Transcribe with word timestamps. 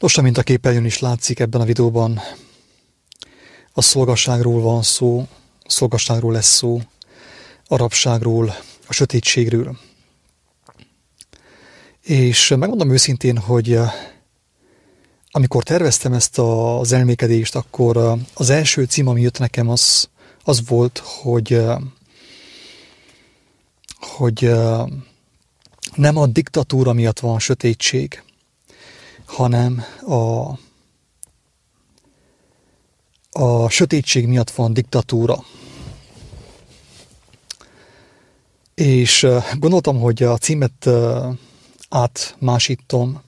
Nos, 0.00 0.18
amint 0.18 0.38
a 0.38 0.42
képernyőn 0.42 0.84
is 0.84 0.98
látszik 0.98 1.40
ebben 1.40 1.60
a 1.60 1.64
videóban, 1.64 2.20
a 3.72 3.82
szolgasságról 3.82 4.60
van 4.60 4.82
szó, 4.82 5.26
szolgasságról 5.66 6.32
lesz 6.32 6.54
szó, 6.54 6.80
a 7.66 7.76
rabságról, 7.76 8.54
a 8.86 8.92
sötétségről. 8.92 9.78
És 12.02 12.48
megmondom 12.48 12.90
őszintén, 12.90 13.38
hogy 13.38 13.72
eh, 13.72 13.92
amikor 15.30 15.62
terveztem 15.62 16.12
ezt 16.12 16.38
az 16.38 16.92
elmékedést, 16.92 17.54
akkor 17.54 17.96
eh, 17.96 18.18
az 18.34 18.50
első 18.50 18.84
cím, 18.84 19.06
ami 19.06 19.20
jött 19.20 19.38
nekem, 19.38 19.68
az, 19.68 20.08
az 20.44 20.68
volt, 20.68 20.98
hogy, 20.98 21.52
eh, 21.52 21.76
hogy 23.98 24.50
nem 25.94 26.16
a 26.16 26.26
diktatúra 26.26 26.92
miatt 26.92 27.20
van 27.20 27.38
sötétség, 27.38 28.22
hanem 29.30 29.82
a, 30.06 30.48
a 33.30 33.68
sötétség 33.68 34.26
miatt 34.26 34.50
van 34.50 34.72
diktatúra. 34.72 35.44
És 38.74 39.26
gondoltam, 39.54 40.00
hogy 40.00 40.22
a 40.22 40.36
címet 40.36 40.88
átmásítom, 41.88 43.22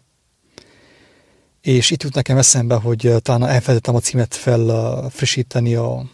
és 1.60 1.91
itt 1.91 2.02
jut 2.02 2.15
nekem 2.15 2.37
eszembe, 2.37 2.74
hogy 2.74 3.15
talán 3.19 3.48
elfelejtettem 3.48 3.95
a 3.95 4.01
címet 4.01 4.34
felfrissíteni 4.34 5.74
a, 5.74 6.05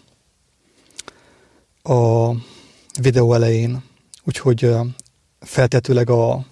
a 1.82 2.32
videó 3.00 3.34
elején, 3.34 3.82
úgyhogy 4.24 4.70
feltetőleg 5.40 6.10
a 6.10 6.46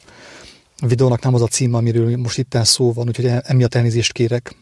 videónak 0.83 1.23
nem 1.23 1.35
az 1.35 1.43
a 1.43 1.47
cím, 1.47 1.75
amiről 1.75 2.16
most 2.16 2.39
itt 2.39 2.59
szó 2.62 2.93
van, 2.93 3.07
úgyhogy 3.07 3.30
emiatt 3.43 3.75
elnézést 3.75 4.12
kérek 4.12 4.57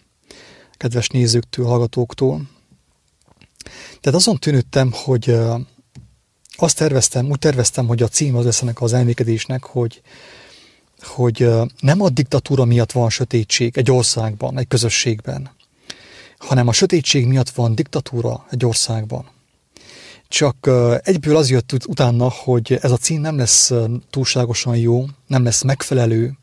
kedves 0.77 1.09
nézőktől, 1.09 1.67
hallgatóktól. 1.67 2.43
Tehát 4.01 4.19
azon 4.19 4.39
tűnődtem, 4.39 4.93
hogy 4.93 5.37
azt 6.57 6.77
terveztem, 6.77 7.31
úgy 7.31 7.39
terveztem, 7.39 7.87
hogy 7.87 8.03
a 8.03 8.09
cím 8.09 8.37
az 8.37 8.45
lesz 8.45 8.63
ennek 8.63 8.81
az 8.81 8.93
elmékedésnek, 8.93 9.65
hogy, 9.65 10.03
hogy 11.03 11.49
nem 11.81 12.01
a 12.01 12.09
diktatúra 12.09 12.65
miatt 12.65 12.93
van 12.93 13.11
sötétség 13.11 13.79
egy 13.79 13.91
országban, 13.91 14.59
egy 14.59 14.69
közösségben, 14.69 15.51
hanem 16.39 16.69
a 16.69 16.73
sötétség 16.73 17.27
miatt 17.27 17.51
van 17.51 17.75
diktatúra 17.75 18.47
egy 18.51 18.65
országban. 18.65 19.34
Csak 20.35 20.71
egyből 21.03 21.37
az 21.37 21.51
jött 21.51 21.87
utána, 21.87 22.29
hogy 22.31 22.79
ez 22.83 22.91
a 22.91 22.97
cím 22.97 23.21
nem 23.21 23.37
lesz 23.37 23.73
túlságosan 24.11 24.77
jó, 24.77 25.05
nem 25.27 25.45
lesz 25.45 25.63
megfelelő, 25.63 26.39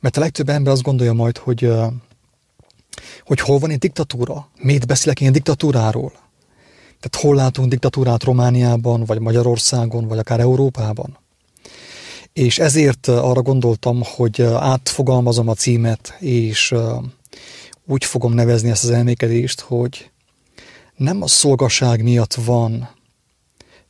mert 0.00 0.16
a 0.16 0.20
legtöbb 0.20 0.48
ember 0.48 0.72
azt 0.72 0.82
gondolja 0.82 1.12
majd, 1.12 1.38
hogy, 1.38 1.72
hogy 3.24 3.40
hol 3.40 3.58
van 3.58 3.70
egy 3.70 3.78
diktatúra, 3.78 4.48
miért 4.58 4.86
beszélek 4.86 5.20
én 5.20 5.32
diktatúráról. 5.32 6.12
Tehát 7.00 7.16
hol 7.20 7.34
látunk 7.34 7.68
diktatúrát 7.68 8.22
Romániában, 8.22 9.04
vagy 9.04 9.18
Magyarországon, 9.18 10.08
vagy 10.08 10.18
akár 10.18 10.40
Európában. 10.40 11.18
És 12.32 12.58
ezért 12.58 13.08
arra 13.08 13.42
gondoltam, 13.42 14.00
hogy 14.04 14.42
átfogalmazom 14.42 15.48
a 15.48 15.54
címet, 15.54 16.16
és 16.18 16.74
úgy 17.86 18.04
fogom 18.04 18.32
nevezni 18.32 18.70
ezt 18.70 18.84
az 18.84 18.90
elmékedést, 18.90 19.60
hogy 19.60 20.10
nem 20.96 21.22
a 21.22 21.26
szolgaság 21.26 22.02
miatt 22.02 22.34
van 22.34 23.00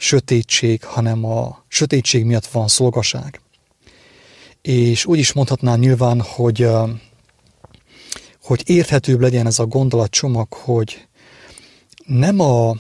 sötétség, 0.03 0.85
hanem 0.85 1.25
a 1.25 1.65
sötétség 1.69 2.25
miatt 2.25 2.47
van 2.47 2.69
szolgaság. 2.69 3.41
És 4.63 5.05
úgy 5.05 5.19
is 5.19 5.33
mondhatnám 5.33 5.79
nyilván, 5.79 6.21
hogy, 6.21 6.69
hogy 8.43 8.63
érthetőbb 8.65 9.21
legyen 9.21 9.47
ez 9.47 9.59
a 9.59 9.67
gondolatcsomag, 9.67 10.53
hogy 10.53 11.07
nem 12.05 12.41
a, 12.41 12.77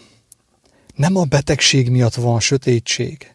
nem 0.95 1.17
a 1.17 1.25
betegség 1.25 1.91
miatt 1.91 2.14
van 2.14 2.41
sötétség, 2.41 3.35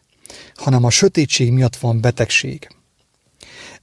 hanem 0.54 0.84
a 0.84 0.90
sötétség 0.90 1.52
miatt 1.52 1.76
van 1.76 2.00
betegség. 2.00 2.68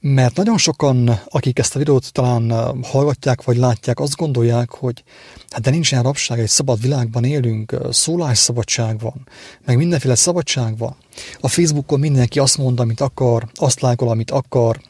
Mert 0.08 0.36
nagyon 0.36 0.58
sokan, 0.58 1.20
akik 1.26 1.60
ezt 1.60 1.76
a 1.76 1.78
videót 1.78 2.12
talán 2.12 2.78
hallgatják 2.84 3.44
vagy 3.44 3.58
látják, 3.58 4.00
azt 4.00 4.16
gondolják, 4.16 4.70
hogy 4.70 5.04
hát 5.50 5.62
de 5.62 5.70
nincsen 5.70 6.04
rabság, 6.04 6.40
egy 6.40 6.48
szabad 6.48 6.82
világban 6.82 7.24
élünk, 7.24 7.76
szólásszabadság 7.90 9.00
van, 9.00 9.28
meg 9.66 9.78
mindenféle 9.78 10.16
szabadság 10.16 10.78
van. 10.78 10.96
A 11.40 11.48
Facebookon 11.48 12.00
mindenki 12.00 12.40
azt 12.40 12.58
mond, 12.58 12.80
amit 12.80 13.02
akar, 13.02 13.48
azt 13.54 13.80
lájkol, 13.80 14.10
amit 14.10 14.32
akar, 14.32 14.82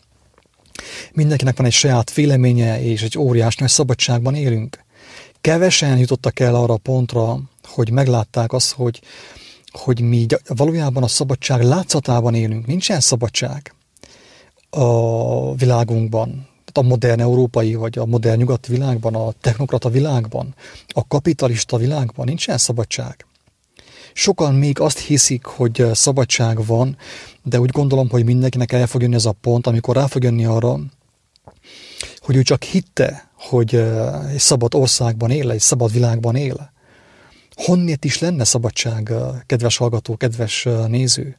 mindenkinek 1.14 1.58
van 1.58 1.66
egy 1.66 1.74
saját 1.74 2.14
véleménye, 2.14 2.84
és 2.84 3.02
egy 3.02 3.18
óriás 3.18 3.56
nagy 3.56 3.70
szabadságban 3.70 4.36
élünk. 4.36 4.84
Kevesen 5.42 5.98
jutottak 5.98 6.40
el 6.40 6.56
arra 6.56 6.74
a 6.74 6.78
pontra, 6.78 7.40
hogy 7.64 7.92
meglátták 7.92 8.54
azt, 8.54 8.72
hogy, 8.72 9.02
hogy 9.72 10.02
mi 10.02 10.26
valójában 10.48 11.04
a 11.04 11.08
szabadság 11.08 11.62
látszatában 11.62 12.34
élünk. 12.34 12.66
Nincsen 12.66 13.00
szabadság 13.00 13.76
a 14.76 15.56
világunkban, 15.56 16.48
a 16.78 16.82
modern 16.82 17.20
európai, 17.20 17.76
vagy 17.76 17.98
a 17.98 18.06
modern 18.06 18.38
nyugati 18.38 18.72
világban, 18.72 19.16
a 19.16 19.32
technokrata 19.42 19.90
világban, 19.90 20.56
a 20.88 21.08
kapitalista 21.08 21.78
világban 21.78 22.26
nincsen 22.26 22.58
szabadság. 22.58 23.26
Sokan 24.14 24.54
még 24.54 24.80
azt 24.80 25.00
hiszik, 25.00 25.46
hogy 25.46 25.86
szabadság 25.94 26.66
van, 26.66 26.98
de 27.44 27.60
úgy 27.60 27.70
gondolom, 27.70 28.10
hogy 28.10 28.26
mindenkinek 28.26 28.72
el 28.72 28.88
fog 28.88 29.02
jönni 29.02 29.16
ez 29.16 29.26
a 29.26 29.32
pont, 29.32 29.68
amikor 29.68 29.96
rá 29.96 30.08
fog 30.08 30.24
jönni 30.24 30.46
arra, 30.46 30.80
hogy 32.18 32.36
ő 32.36 32.42
csak 32.42 32.64
hitte, 32.64 33.32
hogy 33.38 33.76
egy 34.32 34.40
szabad 34.40 34.76
országban 34.76 35.32
él, 35.32 35.52
egy 35.52 35.60
szabad 35.60 35.92
világban 35.92 36.36
él. 36.36 36.72
Honnét 37.56 38.06
is 38.06 38.20
lenne 38.20 38.44
szabadság, 38.44 39.12
kedves 39.46 39.78
hallgató, 39.78 40.18
kedves 40.18 40.68
néző? 40.88 41.38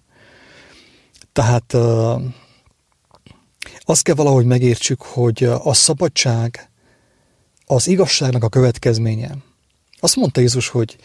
Tehát 1.33 1.77
azt 3.89 4.03
kell 4.03 4.15
valahogy 4.15 4.45
megértsük, 4.45 5.03
hogy 5.03 5.45
a 5.45 5.75
szabadság 5.75 6.71
az 7.67 7.87
igazságnak 7.87 8.45
a 8.45 8.49
következménye. 8.49 9.37
Azt 10.01 10.17
mondta 10.17 10.41
Jézus, 10.41 10.69
hogy 10.69 10.97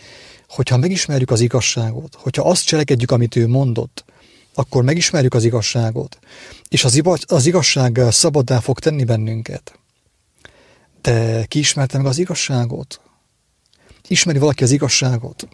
hogyha 0.50 0.78
megismerjük 0.78 1.31
az 1.31 1.40
igazságot, 1.40 2.16
hogyha 2.16 2.50
azt 2.50 2.66
cselekedjük, 2.66 3.12
amit 3.12 3.36
ő 3.36 3.47
mondott, 3.47 4.06
akkor 4.53 4.84
megismerjük 4.84 5.34
az 5.34 5.44
igazságot, 5.44 6.20
és 6.70 6.84
az, 6.84 7.02
az 7.25 7.46
igazság 7.46 8.02
szabaddá 8.09 8.59
fog 8.59 8.80
tenni 8.80 9.03
bennünket. 9.03 9.80
De 11.02 11.46
ki 11.46 11.59
ismerte 11.59 11.97
meg 11.97 12.06
az 12.06 12.18
igazságot? 12.18 13.02
Ismeri 14.08 14.40
valaki 14.40 14.64
az 14.64 14.72
igazságot? 14.72 15.47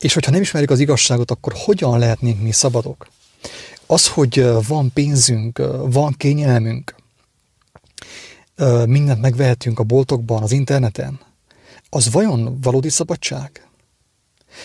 És 0.00 0.14
hogyha 0.14 0.30
nem 0.30 0.40
ismerjük 0.40 0.70
az 0.70 0.80
igazságot, 0.80 1.30
akkor 1.30 1.52
hogyan 1.56 1.98
lehetnénk 1.98 2.42
mi 2.42 2.52
szabadok? 2.52 3.08
Az, 3.90 4.08
hogy 4.08 4.44
van 4.66 4.90
pénzünk, 4.92 5.62
van 5.84 6.14
kényelmünk, 6.16 6.94
mindent 8.86 9.20
megvehetünk 9.20 9.78
a 9.78 9.82
boltokban, 9.82 10.42
az 10.42 10.52
interneten, 10.52 11.20
az 11.88 12.10
vajon 12.10 12.58
valódi 12.62 12.88
szabadság? 12.88 13.68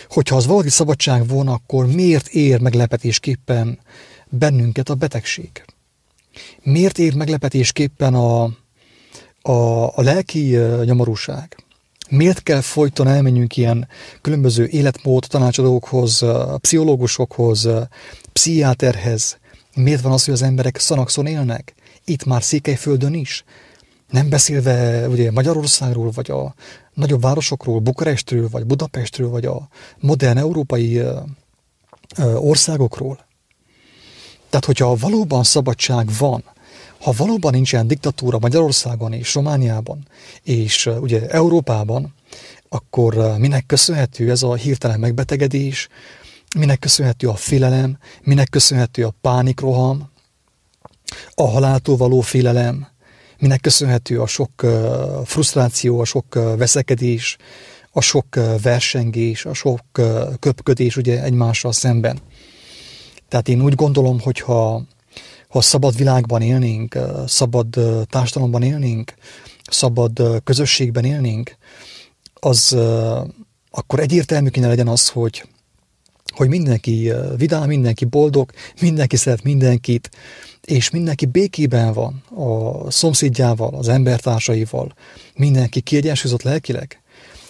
Hogyha 0.10 0.36
az 0.36 0.46
valódi 0.46 0.70
szabadság 0.70 1.28
volna, 1.28 1.54
akkor 1.54 1.86
miért 1.86 2.28
ér 2.28 2.60
meglepetésképpen 2.60 3.80
bennünket 4.30 4.90
a 4.90 4.96
betegség? 4.96 5.66
Miért 6.64 6.98
ér 6.98 7.16
meglepetésképpen 7.16 8.14
a, 8.14 8.44
a, 9.42 9.88
a 9.96 10.02
lelki 10.02 10.58
nyomorúság? 10.84 11.64
Miért 12.10 12.44
kell 12.44 12.62
folyton 12.62 13.08
elmenjünk 13.08 13.58
ilyen 13.58 13.88
különböző 14.22 14.68
életmód 14.68 15.26
tanácsadókhoz, 15.28 16.26
pszichológusokhoz, 16.62 17.70
pszichiáterhez? 18.40 19.38
Miért 19.76 20.02
van 20.02 20.12
az, 20.12 20.26
hogy 20.26 20.34
az 20.34 20.42
emberek 20.42 20.78
szanakszon 20.78 21.26
élnek? 21.26 21.74
Itt 22.06 22.26
már 22.26 22.44
Székelyföldön 22.44 23.14
is. 23.14 23.44
Nem 24.10 24.30
beszélve 24.30 25.08
ugye 25.08 25.32
Magyarországról, 25.32 26.12
vagy 26.12 26.32
a 26.32 26.56
nagyobb 26.94 27.22
városokról, 27.22 27.80
Bukarestről, 27.80 28.50
vagy 28.50 28.66
Budapestről, 28.66 29.30
vagy 29.30 29.46
a 29.46 29.68
modern 30.00 30.38
európai 30.38 31.02
országokról. 32.36 33.26
Tehát, 34.50 34.66
hogyha 34.66 34.96
valóban 34.96 35.44
szabadság 35.44 36.10
van, 36.18 36.44
ha 37.02 37.14
valóban 37.18 37.54
nincsen 37.54 37.88
diktatúra 37.88 38.40
Magyarországon 38.40 39.14
és 39.14 39.34
Romániában, 39.34 40.08
és 40.44 40.90
ugye 41.00 41.28
Európában, 41.28 42.14
akkor 42.70 43.36
minek 43.38 43.66
köszönhető 43.66 44.30
ez 44.30 44.44
a 44.44 44.56
hirtelen 44.56 45.00
megbetegedés, 45.00 45.88
minek 46.56 46.80
köszönhető 46.80 47.28
a 47.28 47.36
félelem, 47.36 47.98
minek 48.24 48.50
köszönhető 48.50 49.06
a 49.06 49.14
pánikroham, 49.22 50.10
a 51.34 51.48
haláltól 51.48 51.98
való 51.98 52.22
félelem, 52.22 52.88
minek 53.40 53.62
köszönhető 53.62 54.22
a 54.22 54.28
sok 54.28 54.66
frusztráció, 55.26 56.00
a 56.00 56.06
sok 56.06 56.34
veszekedés, 56.34 57.38
a 57.92 58.02
sok 58.02 58.36
versengés, 58.62 59.46
a 59.46 59.54
sok 59.54 59.82
köpködés 60.40 60.98
ugye 60.98 61.24
egymással 61.24 61.72
szemben. 61.72 62.20
Tehát 63.28 63.48
én 63.48 63.62
úgy 63.62 63.76
gondolom, 63.76 64.20
hogyha 64.20 64.84
ha 65.48 65.62
szabad 65.62 65.96
világban 65.96 66.42
élnénk, 66.42 66.98
szabad 67.28 67.68
társadalomban 68.10 68.64
élnénk, 68.64 69.14
szabad 69.70 70.42
közösségben 70.44 71.06
élnénk, 71.06 71.58
az 72.34 72.78
akkor 73.72 74.00
egyértelmű 74.00 74.50
kéne 74.50 74.68
legyen 74.68 74.88
az, 74.88 75.10
hogy, 75.10 75.44
hogy 76.36 76.50
mindenki 76.50 77.12
vidám, 77.38 77.68
mindenki 77.68 78.06
boldog, 78.06 78.52
mindenki 78.82 79.16
szeret 79.16 79.44
mindenkit, 79.44 80.10
és 80.62 80.90
mindenki 80.90 81.26
békében 81.26 81.94
van 81.94 82.24
a 82.36 82.92
szomszédjával, 82.92 83.74
az 83.74 83.88
embertársaival, 83.88 84.94
mindenki 85.36 85.82
kiegyensúlyozott 85.82 86.44
lelkileg. 86.44 87.00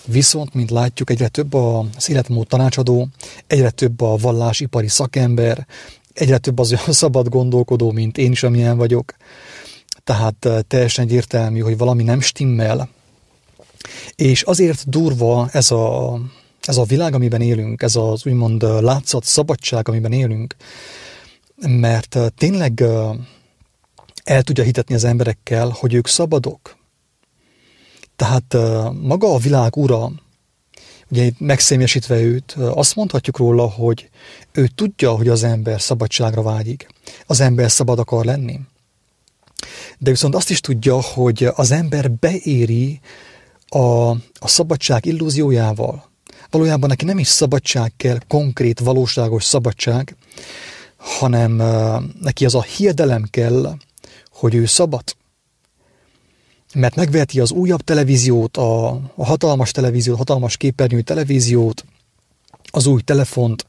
Viszont, 0.05 0.53
mint 0.53 0.71
látjuk, 0.71 1.09
egyre 1.09 1.27
több 1.27 1.53
az 1.53 2.09
életmód 2.09 2.47
tanácsadó, 2.47 3.07
egyre 3.47 3.69
több 3.69 4.01
a 4.01 4.15
vallásipari 4.15 4.87
szakember, 4.87 5.67
egyre 6.13 6.37
több 6.37 6.59
az 6.59 6.71
olyan 6.71 6.93
szabad 7.03 7.29
gondolkodó, 7.29 7.91
mint 7.91 8.17
én 8.17 8.31
is, 8.31 8.43
amilyen 8.43 8.77
vagyok. 8.77 9.15
Tehát 10.03 10.47
teljesen 10.67 11.05
egyértelmű, 11.05 11.59
hogy 11.59 11.77
valami 11.77 12.03
nem 12.03 12.19
stimmel. 12.19 12.89
És 14.15 14.41
azért 14.41 14.89
durva 14.89 15.49
ez 15.51 15.71
a, 15.71 16.19
ez 16.67 16.77
a 16.77 16.83
világ, 16.83 17.13
amiben 17.13 17.41
élünk, 17.41 17.81
ez 17.81 17.95
az 17.95 18.25
úgymond 18.25 18.61
látszat 18.81 19.23
szabadság, 19.23 19.87
amiben 19.87 20.11
élünk, 20.11 20.55
mert 21.67 22.17
tényleg 22.37 22.83
el 24.23 24.43
tudja 24.43 24.63
hitetni 24.63 24.95
az 24.95 25.03
emberekkel, 25.03 25.69
hogy 25.69 25.93
ők 25.93 26.07
szabadok. 26.07 26.77
Tehát 28.15 28.57
maga 29.01 29.33
a 29.33 29.37
világ 29.37 29.77
ura, 29.77 30.11
ugye 31.09 31.31
megszemjesítve 31.37 32.19
őt, 32.19 32.51
azt 32.51 32.95
mondhatjuk 32.95 33.37
róla, 33.37 33.69
hogy 33.69 34.09
ő 34.51 34.67
tudja, 34.67 35.11
hogy 35.11 35.27
az 35.27 35.43
ember 35.43 35.81
szabadságra 35.81 36.41
vágyik. 36.41 36.87
Az 37.25 37.39
ember 37.39 37.71
szabad 37.71 37.99
akar 37.99 38.25
lenni. 38.25 38.59
De 39.97 40.09
viszont 40.09 40.35
azt 40.35 40.49
is 40.49 40.59
tudja, 40.59 41.01
hogy 41.01 41.47
az 41.55 41.71
ember 41.71 42.11
beéri 42.11 42.99
a, 43.67 44.09
a 44.33 44.47
szabadság 44.47 45.05
illúziójával. 45.05 46.13
Valójában 46.49 46.89
neki 46.89 47.05
nem 47.05 47.19
is 47.19 47.27
szabadság 47.27 47.93
kell, 47.97 48.17
konkrét, 48.27 48.79
valóságos 48.79 49.43
szabadság, 49.43 50.15
hanem 50.97 51.55
neki 52.21 52.45
az 52.45 52.55
a 52.55 52.61
hiedelem 52.61 53.23
kell, 53.29 53.77
hogy 54.31 54.55
ő 54.55 54.65
szabad. 54.65 55.03
Mert 56.73 56.95
megveheti 56.95 57.39
az 57.39 57.51
újabb 57.51 57.81
televíziót, 57.81 58.57
a, 58.57 58.87
a 59.15 59.25
hatalmas 59.25 59.71
televíziót, 59.71 60.17
hatalmas 60.17 60.57
képernyő 60.57 61.01
televíziót, 61.01 61.85
az 62.71 62.85
új 62.85 63.01
telefont, 63.01 63.65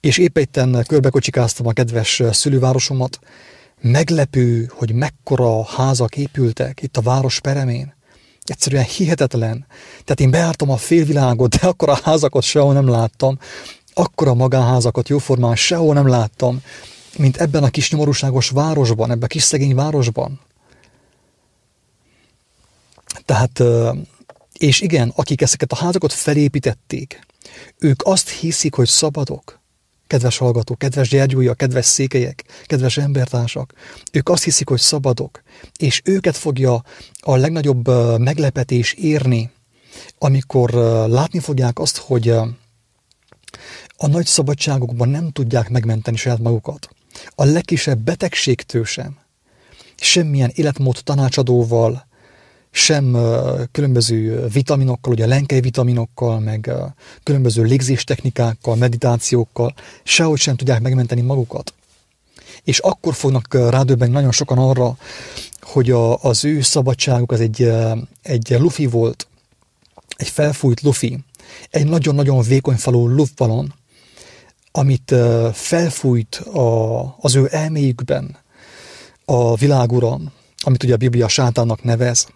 és 0.00 0.18
épp 0.18 0.36
egyten 0.36 0.84
körbekocsikáztam 0.86 1.66
a 1.66 1.72
kedves 1.72 2.22
szülővárosomat, 2.30 3.18
meglepő, 3.80 4.70
hogy 4.74 4.92
mekkora 4.92 5.64
házak 5.64 6.16
épültek 6.16 6.82
itt 6.82 6.96
a 6.96 7.00
város 7.00 7.40
peremén. 7.40 7.94
Egyszerűen 8.44 8.84
hihetetlen. 8.84 9.66
Tehát 9.90 10.20
én 10.20 10.30
beártam 10.30 10.70
a 10.70 10.76
félvilágot, 10.76 11.56
de 11.56 11.66
akkor 11.66 11.88
a 11.88 12.00
házakat 12.02 12.42
sehol 12.42 12.72
nem 12.72 12.88
láttam, 12.88 13.38
akkora 13.94 14.34
magánházakat 14.34 15.08
jóformán 15.08 15.56
sehol 15.56 15.94
nem 15.94 16.08
láttam, 16.08 16.62
mint 17.18 17.36
ebben 17.36 17.62
a 17.62 17.70
kis 17.70 17.90
nyomorúságos 17.90 18.48
városban, 18.48 19.10
ebben 19.10 19.22
a 19.22 19.26
kis 19.26 19.42
szegény 19.42 19.74
városban. 19.74 20.40
Tehát, 23.24 23.62
és 24.58 24.80
igen, 24.80 25.12
akik 25.16 25.40
ezeket 25.40 25.72
a 25.72 25.76
házakat 25.76 26.12
felépítették, 26.12 27.26
ők 27.78 28.02
azt 28.04 28.28
hiszik, 28.28 28.74
hogy 28.74 28.88
szabadok. 28.88 29.60
Kedves 30.12 30.38
hallgatók, 30.38 30.78
kedves 30.78 31.08
gyergyúja, 31.08 31.54
kedves 31.54 31.84
székelyek, 31.84 32.44
kedves 32.66 32.96
embertársak, 32.96 33.72
ők 34.12 34.28
azt 34.28 34.44
hiszik, 34.44 34.68
hogy 34.68 34.80
szabadok, 34.80 35.42
és 35.78 36.00
őket 36.04 36.36
fogja 36.36 36.84
a 37.20 37.36
legnagyobb 37.36 37.88
meglepetés 38.18 38.92
érni, 38.92 39.50
amikor 40.18 40.70
látni 41.08 41.38
fogják 41.38 41.78
azt, 41.78 41.96
hogy 41.96 42.28
a 43.96 44.06
nagy 44.06 44.26
szabadságokban 44.26 45.08
nem 45.08 45.30
tudják 45.30 45.68
megmenteni 45.68 46.16
saját 46.16 46.38
magukat. 46.38 46.88
A 47.30 47.44
legkisebb 47.44 47.98
betegségtől 47.98 48.84
sem. 48.84 49.18
Semmilyen 49.96 50.50
életmód 50.54 51.00
tanácsadóval, 51.04 52.06
sem 52.74 53.16
különböző 53.72 54.46
vitaminokkal, 54.52 55.12
ugye 55.12 55.26
lenkei 55.26 55.60
vitaminokkal, 55.60 56.40
meg 56.40 56.70
különböző 57.22 57.62
légzéstechnikákkal, 57.62 58.76
meditációkkal, 58.76 59.74
sehogy 60.02 60.38
sem 60.38 60.56
tudják 60.56 60.80
megmenteni 60.80 61.20
magukat. 61.20 61.74
És 62.64 62.78
akkor 62.78 63.14
fognak 63.14 63.54
rádöbbenni 63.54 64.12
nagyon 64.12 64.32
sokan 64.32 64.58
arra, 64.58 64.96
hogy 65.60 65.90
a, 65.90 66.22
az 66.22 66.44
ő 66.44 66.60
szabadságuk 66.60 67.32
az 67.32 67.40
egy, 67.40 67.72
egy 68.22 68.56
lufi 68.58 68.86
volt, 68.86 69.26
egy 70.16 70.28
felfújt 70.28 70.80
lufi, 70.80 71.18
egy 71.70 71.86
nagyon-nagyon 71.86 72.42
vékony 72.42 72.76
falú 72.76 73.08
luftballon, 73.08 73.74
amit 74.72 75.14
felfújt 75.52 76.34
a, 76.34 77.02
az 77.20 77.34
ő 77.34 77.48
elméjükben 77.50 78.36
a 79.24 79.54
világuram, 79.56 80.32
amit 80.58 80.82
ugye 80.82 80.94
a 80.94 80.96
Biblia 80.96 81.28
sátánnak 81.28 81.82
nevez, 81.82 82.26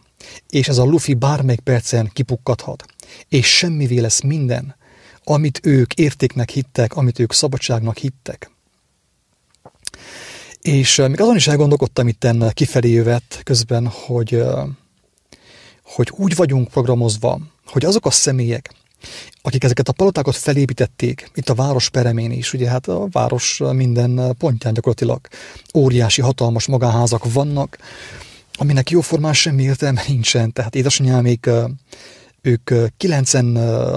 és 0.48 0.68
ez 0.68 0.78
a 0.78 0.84
lufi 0.84 1.14
bármelyik 1.14 1.60
percen 1.60 2.10
kipukkadhat, 2.12 2.84
és 3.28 3.56
semmivé 3.56 3.98
lesz 3.98 4.20
minden, 4.20 4.76
amit 5.24 5.60
ők 5.62 5.94
értéknek 5.94 6.50
hittek, 6.50 6.96
amit 6.96 7.18
ők 7.18 7.32
szabadságnak 7.32 7.98
hittek. 7.98 8.50
És 10.60 10.96
még 10.96 11.20
azon 11.20 11.36
is 11.36 11.46
elgondolkodtam 11.46 12.08
itten 12.08 12.50
kifelé 12.54 12.90
jövet 12.90 13.40
közben, 13.42 13.86
hogy, 13.86 14.42
hogy 15.82 16.12
úgy 16.16 16.34
vagyunk 16.34 16.68
programozva, 16.68 17.40
hogy 17.66 17.84
azok 17.84 18.06
a 18.06 18.10
személyek, 18.10 18.74
akik 19.42 19.64
ezeket 19.64 19.88
a 19.88 19.92
palotákat 19.92 20.36
felépítették, 20.36 21.30
itt 21.34 21.48
a 21.48 21.54
város 21.54 21.90
peremén 21.90 22.30
is, 22.30 22.52
ugye 22.52 22.68
hát 22.68 22.88
a 22.88 23.06
város 23.10 23.62
minden 23.72 24.34
pontján 24.38 24.74
gyakorlatilag 24.74 25.20
óriási, 25.74 26.20
hatalmas 26.20 26.66
magánházak 26.66 27.32
vannak, 27.32 27.78
aminek 28.56 28.90
jóformán 28.90 29.32
semmi 29.32 29.62
értelme 29.62 30.02
nincsen. 30.08 30.52
Tehát 30.52 30.74
édesanyámék 30.74 31.50
ők 32.42 32.70
kilencen 32.96 33.52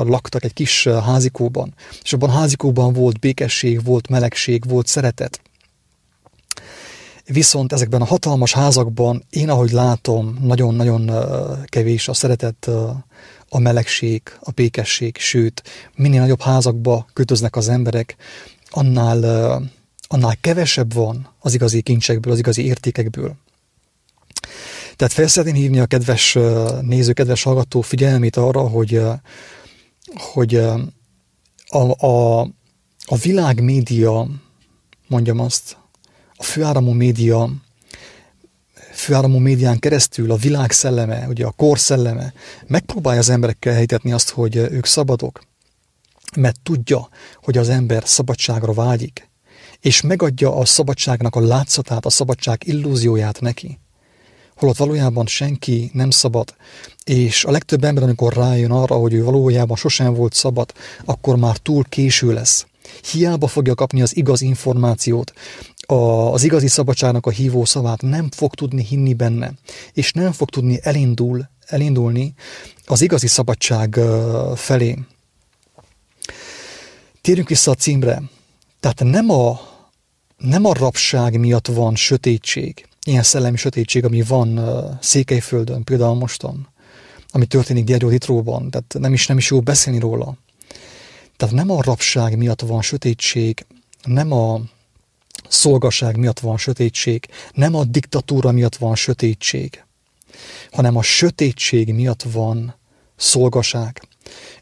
laktak 0.08 0.44
egy 0.44 0.54
kis 0.54 0.88
házikóban, 0.88 1.74
és 2.04 2.14
abban 2.14 2.30
házikóban 2.30 2.94
volt 2.94 3.20
békesség, 3.20 3.84
volt 3.84 4.10
melegség, 4.10 4.70
volt 4.70 4.88
szeretet. 4.88 5.42
Viszont 7.26 7.74
ezekben 7.74 8.02
a 8.02 8.06
hatalmas 8.06 8.54
házakban 8.54 9.24
én, 9.30 9.50
ahogy 9.50 9.72
látom, 9.72 10.38
nagyon-nagyon 10.42 11.12
kevés 11.66 12.08
a 12.08 12.14
szeretet, 12.14 12.70
a 13.50 13.60
melegség, 13.60 14.22
a 14.40 14.52
békesség, 14.52 15.18
sőt, 15.18 15.64
minél 15.96 16.20
nagyobb 16.20 16.42
házakba 16.42 17.08
kötöznek 17.14 17.56
az 17.56 17.70
emberek, 17.70 18.16
annál, 18.70 19.24
annál 20.08 20.36
kevesebb 20.42 20.94
van 20.94 21.30
az 21.40 21.54
igazi 21.54 21.82
kincsekből, 21.82 22.34
az 22.34 22.40
igazi 22.40 22.66
értékekből. 22.66 23.36
Tehát 25.00 25.14
fel 25.14 25.28
szeretném 25.28 25.62
hívni 25.62 25.80
a 25.80 25.86
kedves 25.86 26.38
néző, 26.82 27.14
kedves 27.14 27.44
hallgató 27.44 27.82
figyelmét 27.82 28.36
arra, 28.36 28.62
hogy, 28.62 29.02
hogy 30.34 30.56
a, 31.68 32.06
a, 32.06 32.40
a 33.06 33.16
világ 33.22 33.64
média, 33.64 34.28
mondjam 35.08 35.40
azt, 35.40 35.78
a 36.36 36.44
főáramú 36.44 36.92
média, 36.92 37.50
főáramú 38.92 39.38
médián 39.38 39.80
keresztül 39.80 40.32
a 40.32 40.36
világ 40.36 40.72
szelleme, 40.72 41.28
ugye 41.28 41.46
a 41.46 41.52
kor 41.52 41.80
szelleme 41.80 42.34
megpróbálja 42.68 43.20
az 43.20 43.30
emberekkel 43.30 43.74
helytetni 43.74 44.12
azt, 44.12 44.30
hogy 44.30 44.56
ők 44.56 44.86
szabadok, 44.86 45.42
mert 46.36 46.60
tudja, 46.64 47.10
hogy 47.36 47.58
az 47.58 47.70
ember 47.70 48.04
szabadságra 48.06 48.74
vágyik, 48.74 49.30
és 49.80 50.02
megadja 50.02 50.56
a 50.56 50.66
szabadságnak 50.66 51.36
a 51.36 51.40
látszatát, 51.40 52.06
a 52.06 52.10
szabadság 52.10 52.68
illúzióját 52.68 53.42
neki 53.42 53.80
holott 54.60 54.78
valójában 54.78 55.26
senki 55.26 55.90
nem 55.94 56.10
szabad. 56.10 56.54
És 57.04 57.46
a 57.46 57.52
legtöbb 57.52 57.84
ember, 57.84 58.04
amikor 58.04 58.34
rájön 58.34 58.72
arra, 58.72 58.96
hogy 58.96 59.14
ő 59.14 59.24
valójában 59.24 59.78
sosem 59.78 60.14
volt 60.14 60.34
szabad, 60.34 60.74
akkor 61.06 61.36
már 61.36 61.58
túl 61.58 61.84
késő 61.84 62.34
lesz. 62.34 62.66
Hiába 63.12 63.48
fogja 63.48 63.76
kapni 63.76 64.02
az 64.02 64.16
igaz 64.16 64.42
információt, 64.42 65.34
a, 65.80 65.94
az 66.34 66.44
igazi 66.44 66.68
szabadságnak 66.68 67.26
a 67.26 67.30
hívó 67.30 67.66
szavát, 67.66 68.02
nem 68.02 68.30
fog 68.32 68.56
tudni 68.56 68.84
hinni 68.84 69.14
benne, 69.14 69.54
és 69.94 70.12
nem 70.12 70.32
fog 70.32 70.50
tudni 70.50 70.80
elindul, 70.82 71.50
elindulni 71.66 72.34
az 72.86 73.02
igazi 73.02 73.28
szabadság 73.28 74.00
felé. 74.56 74.98
Térjünk 77.22 77.50
vissza 77.50 77.72
a 77.72 77.76
címre. 77.76 78.22
Tehát 78.80 79.04
nem 79.04 79.30
a, 79.30 79.60
nem 80.38 80.66
a 80.66 80.74
rabság 80.74 81.40
miatt 81.40 81.68
van 81.68 81.96
sötétség, 81.96 82.89
ilyen 83.10 83.24
szellemi 83.24 83.58
sötétség, 83.58 84.06
ami 84.06 84.22
van 84.22 84.60
Székelyföldön, 85.02 85.84
például 85.84 86.16
mostan, 86.16 86.68
ami 87.32 87.46
történik 87.46 87.84
Gyergyóditróban, 87.84 88.70
tehát 88.70 88.96
nem 89.00 89.14
is, 89.14 89.28
nem 89.28 89.38
is 89.38 89.50
jó 89.50 89.62
beszélni 89.62 90.00
róla. 90.00 90.38
Tehát 91.38 91.56
nem 91.56 91.70
a 91.70 91.82
rabság 91.82 92.38
miatt 92.38 92.62
van 92.62 92.82
sötétség, 92.82 93.66
nem 94.04 94.32
a 94.32 94.62
szolgaság 95.48 96.18
miatt 96.18 96.40
van 96.40 96.58
sötétség, 96.58 97.26
nem 97.54 97.76
a 97.76 97.84
diktatúra 97.84 98.52
miatt 98.52 98.76
van 98.76 98.96
sötétség, 98.96 99.84
hanem 100.72 100.96
a 100.96 101.02
sötétség 101.02 101.94
miatt 101.94 102.24
van 102.24 102.76
szolgaság. 103.16 104.02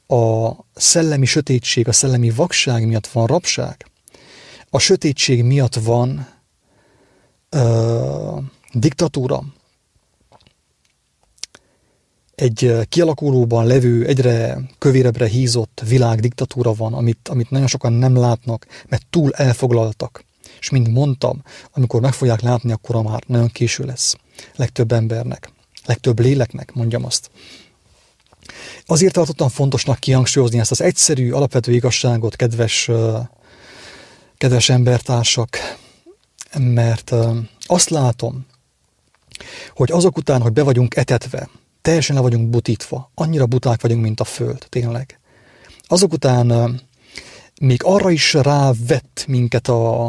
A 0.08 0.52
szellemi 0.76 1.26
sötétség, 1.26 1.88
a 1.88 1.92
szellemi 1.92 2.30
vakság 2.30 2.88
miatt 2.88 3.08
van 3.08 3.26
rabság. 3.26 3.86
A 4.70 4.80
sötétség 4.80 5.44
miatt 5.44 5.76
van 5.76 6.37
ö, 7.50 8.38
diktatúra. 8.74 9.44
Egy 12.36 12.76
kialakulóban 12.90 13.66
levő, 13.66 14.06
egyre 14.06 14.58
kövérebbre 14.78 15.28
hízott 15.28 15.82
világ 15.88 16.20
diktatúra 16.20 16.74
van, 16.74 16.94
amit, 16.94 17.28
amit 17.28 17.50
nagyon 17.50 17.68
sokan 17.68 17.94
nem 17.94 18.16
látnak, 18.16 18.68
mert 18.88 19.06
túl 19.10 19.32
elfoglaltak. 19.34 20.24
És 20.60 20.70
mint 20.70 20.88
mondtam, 20.88 21.42
amikor 21.72 22.02
meg 22.02 22.14
fogják 22.14 22.42
látni, 22.42 22.72
akkor 22.72 23.04
már 23.04 23.24
nagyon 23.28 23.48
késő 23.48 23.84
lesz. 23.84 24.16
Legtöbb 24.56 24.92
embernek, 24.92 25.52
legtöbb 25.86 26.20
léleknek, 26.20 26.74
mondjam 26.74 27.06
azt. 27.06 27.30
Azért 28.86 29.14
tartottam 29.14 29.50
fontosnak 29.50 30.00
kihangsúlyozni 30.00 30.60
ezt 30.60 30.72
az 30.72 30.82
egyszerű, 30.82 31.32
alapvető 31.32 31.74
igazságot, 31.74 32.36
kedves, 32.36 32.90
kedves 34.38 34.70
embertársak, 34.70 35.58
mert 36.58 37.14
azt 37.66 37.90
látom, 37.90 38.46
hogy 39.76 39.92
azok 39.92 40.18
után, 40.18 40.42
hogy 40.42 40.54
be 40.54 40.64
vagyunk 40.64 40.96
etetve, 40.96 41.50
teljesen 41.82 42.16
le 42.16 42.22
vagyunk 42.22 42.50
butítva, 42.50 43.12
annyira 43.16 43.46
buták 43.46 43.82
vagyunk, 43.82 44.02
mint 44.02 44.20
a 44.20 44.24
föld, 44.24 44.66
tényleg. 44.70 45.20
Azok 45.88 46.14
után 46.14 46.80
még 47.62 47.82
arra 47.84 48.10
is 48.10 48.34
rávett 48.34 49.26
minket 49.28 49.68
a, 49.68 50.08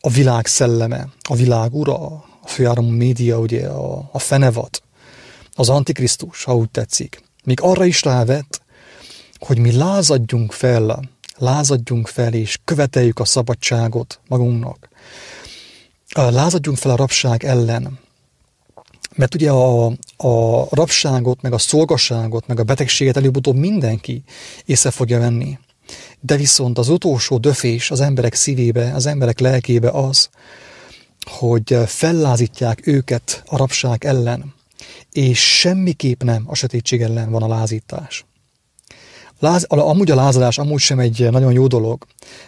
a 0.00 0.10
világ 0.10 0.46
szelleme, 0.46 1.08
a 1.28 1.34
világ 1.34 1.74
ura, 1.74 2.24
a 2.42 2.46
főáramú 2.46 2.90
média, 2.90 3.38
ugye 3.38 3.66
a, 3.66 4.08
a 4.12 4.18
fenevad, 4.18 4.70
az 5.54 5.68
antikrisztus, 5.68 6.44
ha 6.44 6.56
úgy 6.56 6.70
tetszik. 6.70 7.22
Még 7.44 7.60
arra 7.60 7.84
is 7.84 8.02
rávett, 8.02 8.60
hogy 9.38 9.58
mi 9.58 9.72
lázadjunk 9.72 10.52
fel, 10.52 11.00
lázadjunk 11.36 12.08
fel 12.08 12.32
és 12.32 12.58
követeljük 12.64 13.18
a 13.18 13.24
szabadságot 13.24 14.20
magunknak. 14.28 14.88
Lázadjunk 16.16 16.78
fel 16.78 16.90
a 16.90 16.96
rabság 16.96 17.44
ellen. 17.44 17.98
Mert 19.14 19.34
ugye 19.34 19.50
a, 19.50 19.86
a 20.16 20.66
rabságot, 20.70 21.42
meg 21.42 21.52
a 21.52 21.58
szolgaságot, 21.58 22.46
meg 22.46 22.60
a 22.60 22.64
betegséget 22.64 23.16
előbb-utóbb 23.16 23.56
mindenki 23.56 24.22
észre 24.64 24.90
fogja 24.90 25.18
venni. 25.18 25.58
De 26.20 26.36
viszont 26.36 26.78
az 26.78 26.88
utolsó 26.88 27.38
döfés 27.38 27.90
az 27.90 28.00
emberek 28.00 28.34
szívébe, 28.34 28.92
az 28.94 29.06
emberek 29.06 29.38
lelkébe 29.38 29.90
az, 29.90 30.28
hogy 31.30 31.78
fellázítják 31.86 32.86
őket 32.86 33.42
a 33.46 33.56
rabság 33.56 34.04
ellen, 34.04 34.54
és 35.12 35.58
semmiképp 35.58 36.22
nem 36.22 36.44
a 36.46 36.54
sötétség 36.54 37.02
ellen 37.02 37.30
van 37.30 37.42
a 37.42 37.48
lázítás. 37.48 38.25
Láz, 39.38 39.64
amúgy 39.64 40.10
a 40.10 40.14
lázadás 40.14 40.58
amúgy 40.58 40.80
sem 40.80 40.98
egy 40.98 41.30
nagyon 41.30 41.52
jó 41.52 41.66
dolog, 41.66 42.06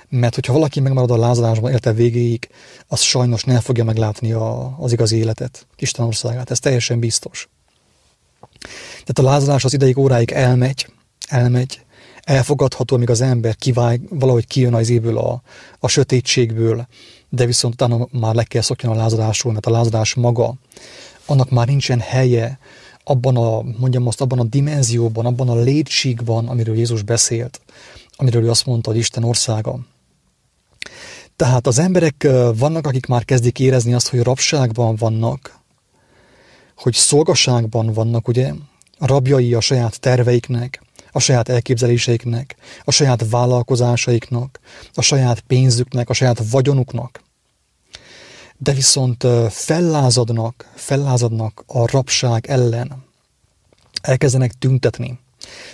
mert 0.09 0.35
hogyha 0.35 0.52
valaki 0.52 0.80
megmarad 0.80 1.11
a 1.11 1.16
lázadásban 1.16 1.73
élte 1.73 1.92
végéig, 1.92 2.49
az 2.87 3.00
sajnos 3.00 3.45
nem 3.45 3.61
fogja 3.61 3.85
meglátni 3.85 4.33
a, 4.33 4.76
az 4.78 4.92
igazi 4.92 5.16
életet, 5.16 5.66
Isten 5.76 6.07
országát. 6.07 6.50
Ez 6.50 6.59
teljesen 6.59 6.99
biztos. 6.99 7.49
Tehát 8.90 9.18
a 9.18 9.23
lázadás 9.23 9.64
az 9.64 9.75
ideig 9.75 9.99
óráig 9.99 10.30
elmegy, 10.30 10.87
elmegy, 11.28 11.80
elfogadható, 12.23 12.95
amíg 12.95 13.11
az 13.11 13.21
ember 13.21 13.57
kivág, 13.57 14.00
valahogy 14.11 14.47
kijön 14.47 14.75
az 14.75 14.88
évből 14.88 15.18
a, 15.18 15.42
a 15.78 15.88
sötétségből, 15.88 16.87
de 17.28 17.47
viszont 17.47 17.75
utána 17.75 18.09
már 18.11 18.35
le 18.35 18.45
kell 18.45 18.62
szokjon 18.62 18.92
a 18.92 18.97
lázadásról, 18.97 19.52
mert 19.52 19.66
a 19.66 19.71
lázadás 19.71 20.14
maga, 20.14 20.54
annak 21.26 21.50
már 21.50 21.66
nincsen 21.66 22.00
helye 22.00 22.59
abban 23.09 23.37
a, 23.37 23.62
mondjam 23.79 24.07
azt, 24.07 24.21
abban 24.21 24.38
a 24.38 24.45
dimenzióban, 24.45 25.27
abban 25.27 25.49
a 25.49 25.55
létségban, 25.55 26.49
amiről 26.49 26.77
Jézus 26.77 27.03
beszélt, 27.03 27.61
amiről 28.17 28.43
ő 28.43 28.50
azt 28.50 28.67
mondta, 28.67 28.91
hogy 28.91 28.99
Isten 28.99 29.25
országa. 29.25 29.79
Tehát 31.37 31.67
az 31.67 31.79
emberek 31.79 32.29
vannak, 32.57 32.87
akik 32.87 33.07
már 33.07 33.25
kezdik 33.25 33.59
érezni 33.59 33.95
azt, 33.95 34.09
hogy 34.09 34.21
rabságban 34.21 34.97
vannak, 34.97 35.59
hogy 36.77 36.95
szolgaságban 36.95 37.93
vannak, 37.93 38.29
ugye, 38.29 38.53
rabjai 38.99 39.55
a 39.55 39.61
saját 39.61 40.00
terveiknek, 40.00 40.83
a 41.12 41.19
saját 41.19 41.49
elképzeléseiknek, 41.49 42.57
a 42.85 42.91
saját 42.91 43.31
vállalkozásaiknak, 43.31 44.61
a 44.95 45.03
saját 45.03 45.41
pénzüknek, 45.41 46.09
a 46.09 46.12
saját 46.12 46.50
vagyonuknak. 46.50 47.23
De 48.59 48.73
viszont 48.73 49.27
fellázadnak, 49.49 50.73
fellázadnak 50.75 51.65
a 51.67 51.91
rabság 51.91 52.47
ellen. 52.47 53.05
Elkezdenek 54.00 54.53
tüntetni. 54.53 55.19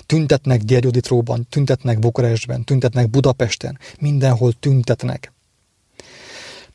Tüntetnek 0.07 0.63
Gyergyoditróban, 0.63 1.47
tüntetnek 1.51 1.99
Bukarestben, 1.99 2.65
tüntetnek 2.65 3.11
Budapesten, 3.11 3.79
mindenhol 3.99 4.53
tüntetnek. 4.53 5.33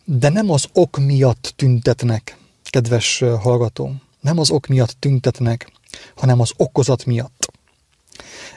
De 0.05 0.29
nem 0.29 0.49
az 0.49 0.65
ok 0.73 0.97
miatt 0.97 1.53
tüntetnek, 1.55 2.37
kedves 2.63 3.19
hallgató, 3.19 3.93
nem 4.21 4.39
az 4.39 4.49
ok 4.49 4.67
miatt 4.67 4.95
tüntetnek, 4.99 5.71
hanem 6.15 6.39
az 6.39 6.51
okozat 6.57 7.05
miatt 7.05 7.49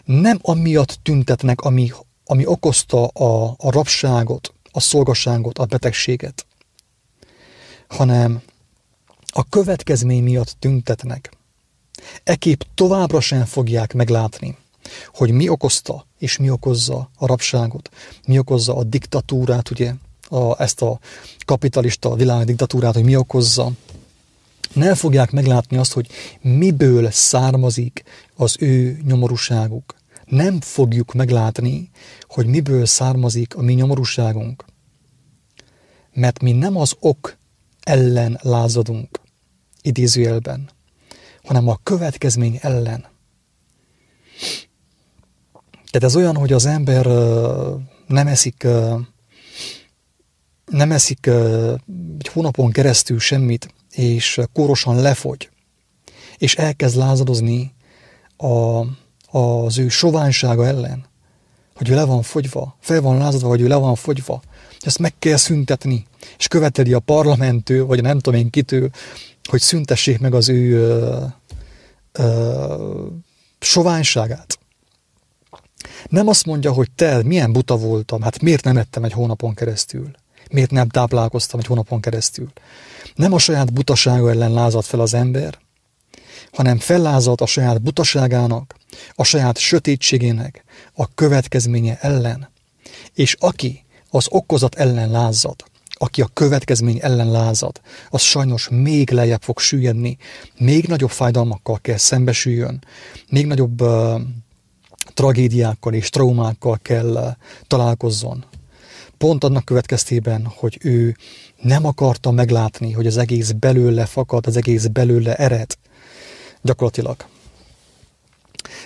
nem 0.05 0.39
amiatt 0.43 0.99
tüntetnek, 1.03 1.61
ami, 1.61 1.93
ami 2.25 2.47
okozta 2.47 3.07
a, 3.07 3.55
a 3.59 3.71
rabságot, 3.71 4.55
a 4.73 4.81
szolgaságot, 4.81 5.59
a 5.59 5.65
betegséget, 5.65 6.47
hanem 7.93 8.43
a 9.27 9.45
következmény 9.49 10.23
miatt 10.23 10.57
tüntetnek. 10.59 11.33
Ekép 12.25 12.67
továbbra 12.75 13.21
sem 13.21 13.45
fogják 13.45 13.93
meglátni, 13.93 14.57
hogy 15.15 15.31
mi 15.31 15.49
okozta 15.49 16.07
és 16.19 16.37
mi 16.37 16.51
okozza 16.51 17.11
a 17.17 17.27
rabságot, 17.27 17.91
mi 18.27 18.39
okozza 18.39 18.77
a 18.77 18.85
diktatúrát, 18.85 19.71
ugye, 19.71 19.95
a, 20.29 20.63
ezt 20.63 20.83
a 20.83 20.99
kapitalista 21.45 22.15
világ 22.15 22.45
diktatúrát, 22.45 22.95
hogy 22.95 23.05
mi 23.05 23.17
okozza. 23.17 23.71
Nem 24.73 24.95
fogják 24.95 25.31
meglátni 25.31 25.77
azt, 25.77 25.93
hogy 25.93 26.09
miből 26.41 27.11
származik 27.11 28.05
az 28.35 28.57
ő 28.59 28.99
nyomorúságuk. 29.05 29.95
Nem 30.25 30.61
fogjuk 30.61 31.13
meglátni, 31.13 31.91
hogy 32.27 32.47
miből 32.47 32.87
származik 32.87 33.57
a 33.57 33.63
mi 33.63 33.73
nyomorúságunk. 33.73 34.65
Mert 36.13 36.43
mi 36.43 36.53
nem 36.53 36.77
az 36.77 36.97
ok 37.01 37.41
ellen 37.83 38.39
lázadunk, 38.43 39.21
idézőjelben, 39.83 40.71
hanem 41.43 41.69
a 41.69 41.79
következmény 41.83 42.59
ellen. 42.63 43.07
Tehát 45.91 46.09
ez 46.09 46.17
olyan, 46.17 46.37
hogy 46.37 46.53
az 46.53 46.67
ember 46.67 47.07
nem 48.07 48.27
eszik, 48.27 48.67
nem 50.65 50.93
eszik 50.93 51.27
egy 52.19 52.29
hónapon 52.33 52.71
keresztül 52.71 53.19
semmit, 53.19 53.75
és 53.91 54.41
kórosan 54.53 55.01
lefogy, 55.01 55.51
és 56.37 56.57
elkezd 56.57 56.97
lázadozni 56.97 57.75
a, 58.37 58.85
az 59.39 59.79
ő 59.79 59.89
soványsága 59.89 60.67
ellen, 60.67 61.05
hogy 61.75 61.89
ő 61.89 61.95
le 61.95 62.05
van 62.05 62.23
fogyva, 62.23 62.77
fel 62.81 63.01
van 63.01 63.19
lázadva, 63.19 63.49
hogy 63.49 63.61
ő 63.61 63.67
le 63.67 63.77
van 63.77 63.95
fogyva, 63.95 64.43
ezt 64.87 64.99
meg 64.99 65.13
kell 65.19 65.37
szüntetni, 65.37 66.07
és 66.39 66.49
követeli 66.49 66.93
a 66.93 66.99
parlamentő, 66.99 67.85
vagy 67.85 68.03
nem 68.03 68.19
tudom 68.19 68.41
én 68.41 68.51
kitől, 68.51 68.91
hogy 69.49 69.61
szüntessék 69.61 70.19
meg 70.19 70.35
az 70.35 70.49
ő 70.49 70.73
ö, 70.73 71.25
ö, 72.13 73.07
soványságát. 73.61 74.59
Nem 76.09 76.29
azt 76.29 76.47
mondja, 76.47 76.73
hogy 76.73 76.91
te 76.91 77.23
milyen 77.23 77.53
buta 77.53 77.77
voltam, 77.77 78.23
hát 78.23 78.43
miért 78.43 78.65
nem 78.65 78.77
ettem 78.77 79.05
egy 79.05 79.13
hónapon 79.13 79.55
keresztül? 79.55 80.11
Miért 80.51 80.71
nem 80.71 80.89
táplálkoztam 80.89 81.61
egy 81.61 81.67
hónapon 81.67 82.01
keresztül? 82.01 82.53
Nem 83.15 83.33
a 83.33 83.39
saját 83.39 83.73
butasága 83.73 84.31
ellen 84.31 84.53
lázad 84.53 84.85
fel 84.85 85.01
az 85.01 85.15
ember, 85.15 85.59
hanem 86.53 86.79
fellázad 86.79 87.41
a 87.41 87.47
saját 87.47 87.83
butaságának, 87.83 88.75
a 89.15 89.25
saját 89.25 89.59
sötétségének 89.59 90.65
a 90.93 91.15
következménye 91.15 91.99
ellen. 92.01 92.51
És 93.15 93.37
aki 93.39 93.85
az 94.15 94.27
okozat 94.31 94.75
ellen 94.75 95.11
lázad, 95.11 95.65
aki 95.95 96.23
a 96.23 96.31
következmény 96.33 96.99
ellen 97.03 97.31
lázad, 97.31 97.81
az 98.11 98.21
sajnos 98.21 98.69
még 98.71 99.11
lejjebb 99.11 99.43
fog 99.43 99.59
süllyedni, 99.59 100.17
még 100.59 100.87
nagyobb 100.87 101.11
fájdalmakkal 101.11 101.79
kell 101.81 101.97
szembesüljön, 101.97 102.85
még 103.29 103.47
nagyobb 103.47 103.81
uh, 103.81 104.21
tragédiákkal 105.15 105.95
és 105.95 106.11
traumákkal 106.11 106.79
kell 106.83 107.11
uh, 107.11 107.27
találkozzon. 107.67 108.45
Pont 109.19 109.45
annak 109.45 109.65
következtében, 109.65 110.47
hogy 110.57 110.79
ő 110.83 111.17
nem 111.63 111.87
akarta 111.87 112.31
meglátni, 112.31 112.93
hogy 112.93 113.07
az 113.07 113.17
egész 113.17 113.51
belőle 113.51 114.07
fakad, 114.07 114.47
az 114.47 114.57
egész 114.57 114.87
belőle 114.87 115.35
ered, 115.35 115.77
gyakorlatilag. 116.63 117.17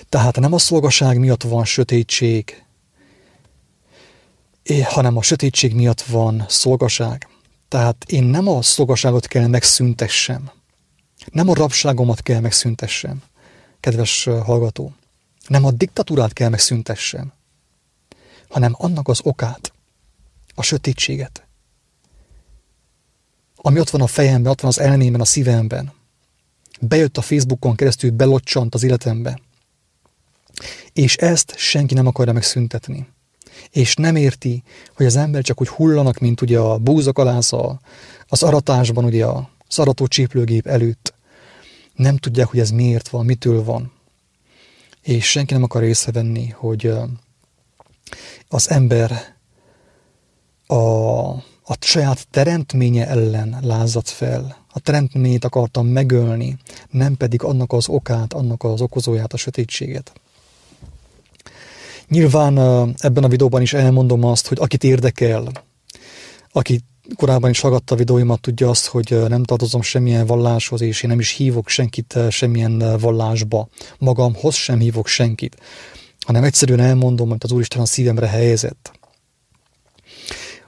Tehát 0.09 0.41
nem 0.41 0.53
a 0.53 0.59
szolgaság 0.59 1.19
miatt 1.19 1.43
van 1.43 1.65
sötétség, 1.65 2.66
hanem 4.85 5.17
a 5.17 5.23
sötétség 5.23 5.75
miatt 5.75 6.03
van 6.03 6.45
szolgaság. 6.49 7.29
Tehát 7.69 8.05
én 8.07 8.25
nem 8.25 8.49
a 8.49 8.63
szogaságot 8.63 9.27
kell 9.27 9.47
megszüntessem, 9.47 10.51
nem 11.33 11.49
a 11.49 11.55
rabságomat 11.55 12.23
kell 12.23 12.41
megszüntessem, 12.41 13.23
kedves 13.81 14.25
hallgató, 14.25 14.95
nem 15.49 15.65
a 15.65 15.71
diktatúrát 15.71 16.33
kell 16.33 16.49
megszüntessem, 16.49 17.33
hanem 18.49 18.75
annak 18.79 19.09
az 19.09 19.21
okát, 19.23 19.73
a 20.55 20.63
sötétséget, 20.63 21.47
ami 23.67 23.81
ott 23.81 23.91
van 23.91 24.01
a 24.01 24.07
fejemben, 24.07 24.53
ott 24.53 24.61
van 24.61 24.71
az 24.71 24.81
elmémben, 24.81 25.21
a 25.21 25.25
szívemben. 25.25 25.93
Bejött 26.81 27.17
a 27.17 27.23
Facebookon 27.23 27.75
keresztül, 27.75 28.11
belocsant 28.11 28.75
az 28.75 28.83
életembe. 28.83 29.41
És 30.93 31.17
ezt 31.17 31.55
senki 31.57 31.95
nem 31.95 32.07
akarja 32.07 32.33
megszüntetni. 32.33 33.07
És 33.71 33.95
nem 33.95 34.17
érti, 34.17 34.63
hogy 34.95 35.07
az 35.07 35.17
ember 35.17 35.43
csak 35.43 35.61
úgy 35.61 35.69
hullanak, 35.69 36.19
mint 36.19 36.41
ugye 36.41 36.59
a 36.59 36.79
búzakalásza 36.79 37.81
az 38.29 38.43
aratásban, 38.43 39.05
ugye 39.05 39.25
a 39.25 39.51
szarató 39.69 40.07
cséplőgép 40.07 40.67
előtt. 40.67 41.15
Nem 41.95 42.17
tudják, 42.17 42.47
hogy 42.47 42.61
ez 42.61 42.71
miért 42.71 43.09
van, 43.09 43.25
mitől 43.25 43.65
van. 43.65 43.93
És 45.03 45.31
senki 45.31 45.53
nem 45.53 45.63
akar 45.63 45.83
észrevenni, 45.83 46.49
hogy 46.49 46.93
az 48.49 48.71
ember 48.71 49.35
a, 50.67 50.77
a 51.69 51.77
saját 51.81 52.27
teremtménye 52.31 53.09
ellen 53.09 53.59
lázadt 53.63 54.09
fel. 54.09 54.65
A 54.73 54.81
teremtményét 54.81 55.45
akartam 55.45 55.87
megölni, 55.87 56.57
nem 56.91 57.17
pedig 57.17 57.43
annak 57.43 57.73
az 57.73 57.89
okát, 57.89 58.33
annak 58.33 58.65
az 58.65 58.81
okozóját, 58.81 59.33
a 59.33 59.37
sötétséget. 59.37 60.13
Nyilván 62.09 62.59
ebben 62.99 63.25
a 63.25 63.29
videóban 63.29 63.63
is 63.63 63.73
elmondom 63.73 64.25
azt, 64.25 64.49
hogy 64.49 64.59
akit 64.61 64.85
érdekel, 64.85 65.53
aki 66.53 66.81
korábban 67.17 67.51
is 67.51 67.61
hallgatta 67.61 67.95
a 67.95 67.99
videóimat, 67.99 68.41
tudja 68.41 68.69
azt, 68.69 68.87
hogy 68.87 69.17
nem 69.29 69.43
tartozom 69.43 69.83
semmilyen 69.83 70.27
valláshoz, 70.27 70.81
és 70.81 71.03
én 71.03 71.11
nem 71.11 71.21
is 71.21 71.31
hívok 71.31 71.69
senkit 71.69 72.19
semmilyen 72.31 72.99
vallásba. 72.99 73.69
Magamhoz 73.99 74.55
sem 74.55 74.79
hívok 74.79 75.07
senkit, 75.07 75.57
hanem 76.27 76.45
egyszerűen 76.45 76.81
elmondom, 76.81 77.31
amit 77.31 77.45
az 77.45 77.53
Úristen 77.53 77.81
a 77.81 77.87
szívemre 77.87 78.27
helyezett. 78.27 78.93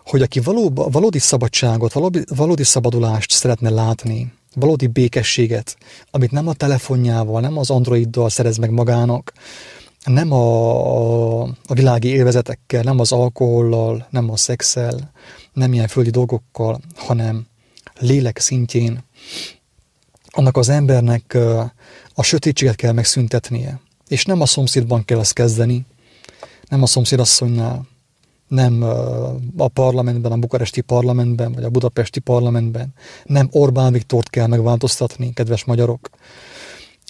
Hogy 0.04 0.22
aki 0.22 0.40
valóba, 0.40 0.88
valódi 0.88 1.18
szabadságot, 1.18 1.92
valódi, 1.92 2.24
valódi 2.36 2.64
szabadulást 2.64 3.30
szeretne 3.30 3.70
látni, 3.70 4.32
valódi 4.54 4.86
békességet, 4.86 5.76
amit 6.10 6.30
nem 6.30 6.48
a 6.48 6.54
telefonjával, 6.54 7.40
nem 7.40 7.58
az 7.58 7.70
androiddal 7.70 8.28
szerez 8.28 8.56
meg 8.56 8.70
magának, 8.70 9.32
nem 10.04 10.32
a, 10.32 11.42
a 11.42 11.74
világi 11.74 12.08
élvezetekkel, 12.08 12.82
nem 12.82 12.98
az 12.98 13.12
alkohollal, 13.12 14.06
nem 14.10 14.30
a 14.30 14.36
szexel, 14.36 15.12
nem 15.52 15.72
ilyen 15.72 15.88
földi 15.88 16.10
dolgokkal, 16.10 16.80
hanem 16.96 17.46
lélek 17.98 18.38
szintjén, 18.38 19.04
annak 20.30 20.56
az 20.56 20.68
embernek 20.68 21.38
a 22.14 22.22
sötétséget 22.22 22.74
kell 22.74 22.92
megszüntetnie. 22.92 23.80
És 24.08 24.24
nem 24.24 24.40
a 24.40 24.46
szomszédban 24.46 25.04
kell 25.04 25.18
ezt 25.18 25.32
kezdeni, 25.32 25.86
nem 26.68 26.82
a 26.82 26.86
szomszédasszonynál, 26.86 27.86
nem 28.48 28.82
a 29.56 29.68
parlamentben, 29.68 30.32
a 30.32 30.36
bukaresti 30.36 30.80
parlamentben, 30.80 31.52
vagy 31.52 31.64
a 31.64 31.70
budapesti 31.70 32.20
parlamentben, 32.20 32.94
nem 33.24 33.48
Orbán 33.52 33.92
Viktort 33.92 34.30
kell 34.30 34.46
megváltoztatni, 34.46 35.32
kedves 35.32 35.64
magyarok, 35.64 36.10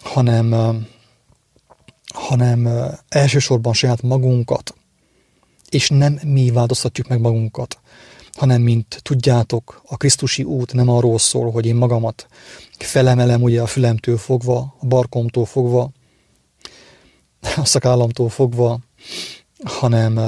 hanem 0.03 0.55
hanem 2.15 2.69
elsősorban 3.09 3.73
saját 3.73 4.03
magunkat, 4.03 4.75
és 5.69 5.89
nem 5.89 6.21
mi 6.25 6.51
változtatjuk 6.51 7.09
meg 7.09 7.21
magunkat, 7.21 7.79
hanem 8.33 8.63
mint 8.63 9.01
tudjátok, 9.03 9.83
a 9.87 9.97
Krisztusi 9.97 10.43
út 10.43 10.73
nem 10.73 10.89
arról 10.89 11.19
szól, 11.19 11.51
hogy 11.51 11.67
én 11.67 11.77
magamat 11.77 12.27
felemelem 12.79 13.43
ugye 13.43 13.63
a 13.63 13.67
fülemtől 13.67 14.19
fogva, 14.19 14.75
a 14.81 14.87
barkomtól 14.87 15.45
fogva, 15.45 15.91
a 17.57 17.65
szakállamtól 17.65 18.29
fogva, 18.29 18.79
hanem 19.65 20.21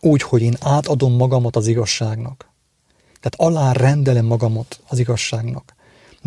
úgy, 0.00 0.22
hogy 0.22 0.42
én 0.42 0.56
átadom 0.60 1.12
magamat 1.12 1.56
az 1.56 1.66
igazságnak. 1.66 2.50
Tehát 3.20 3.54
alá 3.54 3.72
rendelem 3.72 4.24
magamat 4.24 4.80
az 4.88 4.98
igazságnak. 4.98 5.74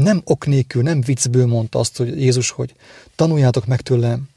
Nem 0.02 0.22
ok 0.24 0.46
nélkül, 0.46 0.82
nem 0.82 1.02
viccből 1.02 1.46
mondta 1.46 1.80
azt, 1.80 1.98
hogy 1.98 2.22
Jézus, 2.22 2.50
hogy 2.50 2.74
tanuljátok 3.16 3.66
meg 3.66 3.82
tőlem, 3.82 4.30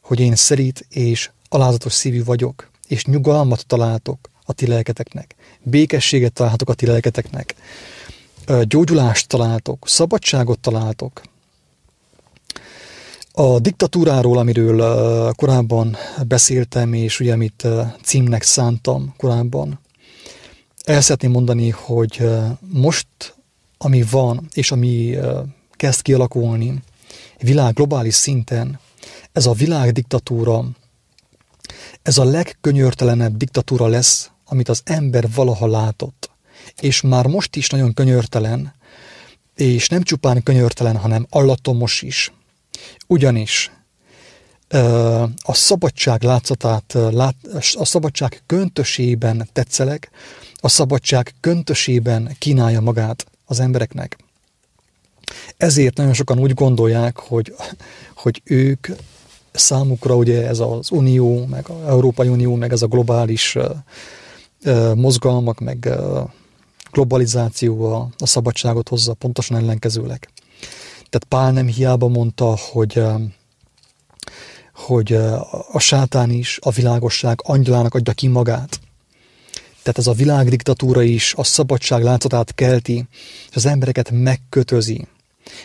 hogy 0.00 0.20
én 0.20 0.34
szerít 0.34 0.86
és 0.88 1.30
alázatos 1.48 1.92
szívű 1.92 2.24
vagyok, 2.24 2.70
és 2.88 3.04
nyugalmat 3.04 3.66
találtok 3.66 4.30
a 4.44 4.52
ti 4.52 4.66
lelketeknek, 4.66 5.34
békességet 5.62 6.32
találtok 6.32 6.68
a 6.68 6.74
ti 6.74 6.86
lelketeknek, 6.86 7.54
gyógyulást 8.62 9.28
találtok, 9.28 9.88
szabadságot 9.88 10.58
találtok. 10.58 11.22
A 13.32 13.58
diktatúráról, 13.58 14.38
amiről 14.38 15.32
korábban 15.32 15.96
beszéltem, 16.26 16.92
és 16.92 17.20
ugye 17.20 17.32
amit 17.32 17.66
címnek 18.02 18.42
szántam 18.42 19.14
korábban, 19.16 19.80
el 20.84 21.00
szeretném 21.00 21.30
mondani, 21.30 21.70
hogy 21.70 22.28
most 22.60 23.35
ami 23.78 24.02
van, 24.10 24.48
és 24.52 24.70
ami 24.70 25.16
kezd 25.70 26.02
kialakulni 26.02 26.82
világ 27.38 27.74
globális 27.74 28.14
szinten, 28.14 28.78
ez 29.32 29.46
a 29.46 29.52
világ 29.52 29.92
diktatúra, 29.92 30.64
ez 32.02 32.18
a 32.18 32.24
legkönyörtelenebb 32.24 33.36
diktatúra 33.36 33.86
lesz, 33.86 34.30
amit 34.44 34.68
az 34.68 34.80
ember 34.84 35.30
valaha 35.34 35.66
látott. 35.66 36.30
És 36.80 37.00
már 37.00 37.26
most 37.26 37.56
is 37.56 37.68
nagyon 37.68 37.94
könyörtelen, 37.94 38.74
és 39.54 39.88
nem 39.88 40.02
csupán 40.02 40.42
könyörtelen, 40.42 40.96
hanem 40.96 41.26
allatomos 41.30 42.02
is. 42.02 42.32
Ugyanis 43.06 43.70
a 45.42 45.54
szabadság 45.54 46.22
látszatát, 46.22 46.94
a 47.74 47.84
szabadság 47.84 48.42
köntösében 48.46 49.48
tetszelek, 49.52 50.10
a 50.54 50.68
szabadság 50.68 51.34
köntösében 51.40 52.36
kínálja 52.38 52.80
magát 52.80 53.26
az 53.46 53.60
embereknek. 53.60 54.16
Ezért 55.56 55.96
nagyon 55.96 56.12
sokan 56.12 56.38
úgy 56.38 56.54
gondolják, 56.54 57.18
hogy, 57.18 57.54
hogy 58.14 58.42
ők 58.44 58.86
számukra 59.52 60.16
ugye 60.16 60.46
ez 60.46 60.58
az 60.58 60.90
Unió, 60.90 61.46
meg 61.46 61.68
az 61.68 61.88
Európai 61.88 62.28
Unió, 62.28 62.54
meg 62.54 62.72
ez 62.72 62.82
a 62.82 62.86
globális 62.86 63.56
mozgalmak, 64.94 65.60
meg 65.60 65.88
globalizáció 66.90 67.92
a, 67.92 68.08
a 68.18 68.26
szabadságot 68.26 68.88
hozza, 68.88 69.14
pontosan 69.14 69.56
ellenkezőleg. 69.56 70.28
Tehát 71.08 71.26
Pál 71.28 71.52
nem 71.52 71.66
hiába 71.66 72.08
mondta, 72.08 72.56
hogy, 72.72 73.02
hogy 74.74 75.12
a 75.72 75.78
sátán 75.78 76.30
is 76.30 76.58
a 76.62 76.70
világosság 76.70 77.40
angyalának 77.42 77.94
adja 77.94 78.12
ki 78.12 78.26
magát. 78.26 78.80
Tehát 79.86 80.00
ez 80.00 80.06
a 80.06 80.22
világdiktatúra 80.24 81.02
is 81.02 81.34
a 81.36 81.44
szabadság 81.44 82.02
látszatát 82.02 82.54
kelti, 82.54 83.06
és 83.50 83.56
az 83.56 83.66
embereket 83.66 84.10
megkötözi. 84.10 85.06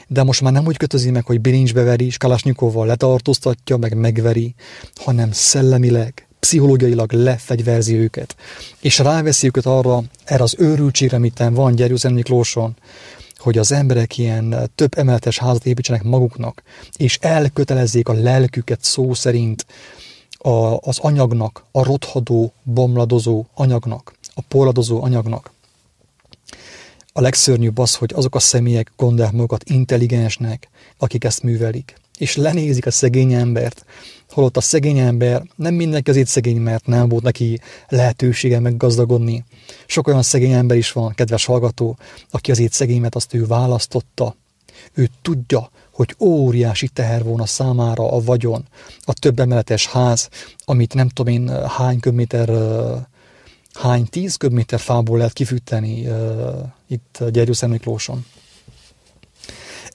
De 0.08 0.24
most 0.24 0.42
már 0.42 0.54
nem 0.54 0.66
úgy 0.66 0.78
kötözi 0.78 1.12
meg, 1.12 1.26
hogy 1.26 1.42
bilincsbe 1.42 1.84
veri, 1.84 2.06
és 2.06 2.18
Kalasnyikovval 2.18 2.86
letartóztatja, 2.86 3.78
meg 3.78 3.94
megveri, 3.94 4.56
hanem 4.96 5.32
szellemileg, 5.32 6.28
pszichológiailag 6.40 7.12
lefegyverzi 7.12 7.96
őket. 7.96 8.36
És 8.80 8.98
ráveszi 8.98 9.48
őket 9.48 9.66
arra, 9.66 10.04
erre 10.24 10.44
az 10.44 10.56
őrültségre, 10.58 11.18
amit 11.18 11.44
van 11.52 11.76
Gyergyózan 11.76 12.14
Miklóson, 12.14 12.76
hogy 13.38 13.58
az 13.58 13.72
emberek 13.72 14.18
ilyen 14.18 14.72
több 14.76 14.98
emeletes 14.98 15.38
házat 15.38 15.66
építsenek 15.66 16.04
maguknak, 16.04 16.64
és 16.98 17.18
elkötelezzék 17.22 18.08
a 18.08 18.14
lelküket 18.14 18.84
szó 18.84 19.14
szerint 19.14 19.66
a, 20.42 20.78
az 20.78 21.00
anyagnak, 21.00 21.66
a 21.72 21.84
rothadó, 21.84 22.54
bomladozó 22.64 23.46
anyagnak, 23.54 24.14
a 24.34 24.42
porladozó 24.48 25.04
anyagnak. 25.04 25.52
A 27.14 27.22
legszörnyűbb 27.22 27.78
az, 27.78 27.96
hogy 27.96 28.14
azok 28.16 28.36
a 28.36 28.40
személyek 28.40 28.92
gondolják 28.96 29.34
magukat 29.34 29.64
intelligensnek, 29.64 30.70
akik 30.98 31.24
ezt 31.24 31.44
művelik. 31.44 32.00
És 32.18 32.36
lenézik 32.36 32.86
a 32.86 32.92
szegény 32.92 33.34
embert, 33.34 33.86
holott 34.30 34.58
a 34.58 34.62
szegény 34.62 34.98
ember 34.98 35.44
nem 35.56 35.74
mindenki 35.74 36.10
azért 36.10 36.28
szegény, 36.28 36.58
mert 36.58 36.86
nem 36.86 37.10
volt 37.10 37.24
neki 37.24 37.60
lehetősége 37.88 38.60
meggazdagodni. 38.60 39.46
Sok 39.86 40.08
olyan 40.08 40.24
szegény 40.24 40.52
ember 40.52 40.78
is 40.78 40.92
van, 40.92 41.14
kedves 41.14 41.46
hallgató, 41.46 41.98
aki 42.30 42.52
azért 42.52 42.74
szegény, 42.74 43.02
mert 43.02 43.16
azt 43.16 43.34
ő 43.34 43.46
választotta. 43.46 44.36
Ő 44.94 45.10
tudja, 45.22 45.70
hogy 45.92 46.16
óriási 46.20 46.88
teher 46.88 47.24
volna 47.24 47.46
számára 47.46 48.12
a 48.12 48.22
vagyon, 48.22 48.68
a 49.02 49.14
több 49.14 49.40
emeletes 49.40 49.88
ház, 49.88 50.30
amit 50.66 50.94
nem 50.94 51.10
tudom 51.10 51.34
én 51.34 51.68
hány 51.68 52.00
köbméter, 52.00 52.50
hány 53.74 54.06
tíz 54.06 54.36
köbméter 54.36 54.80
fából 54.80 55.18
lehet 55.18 55.34
kifűteni 55.34 56.08
itt 56.88 57.24
Gyergyószent. 57.32 57.86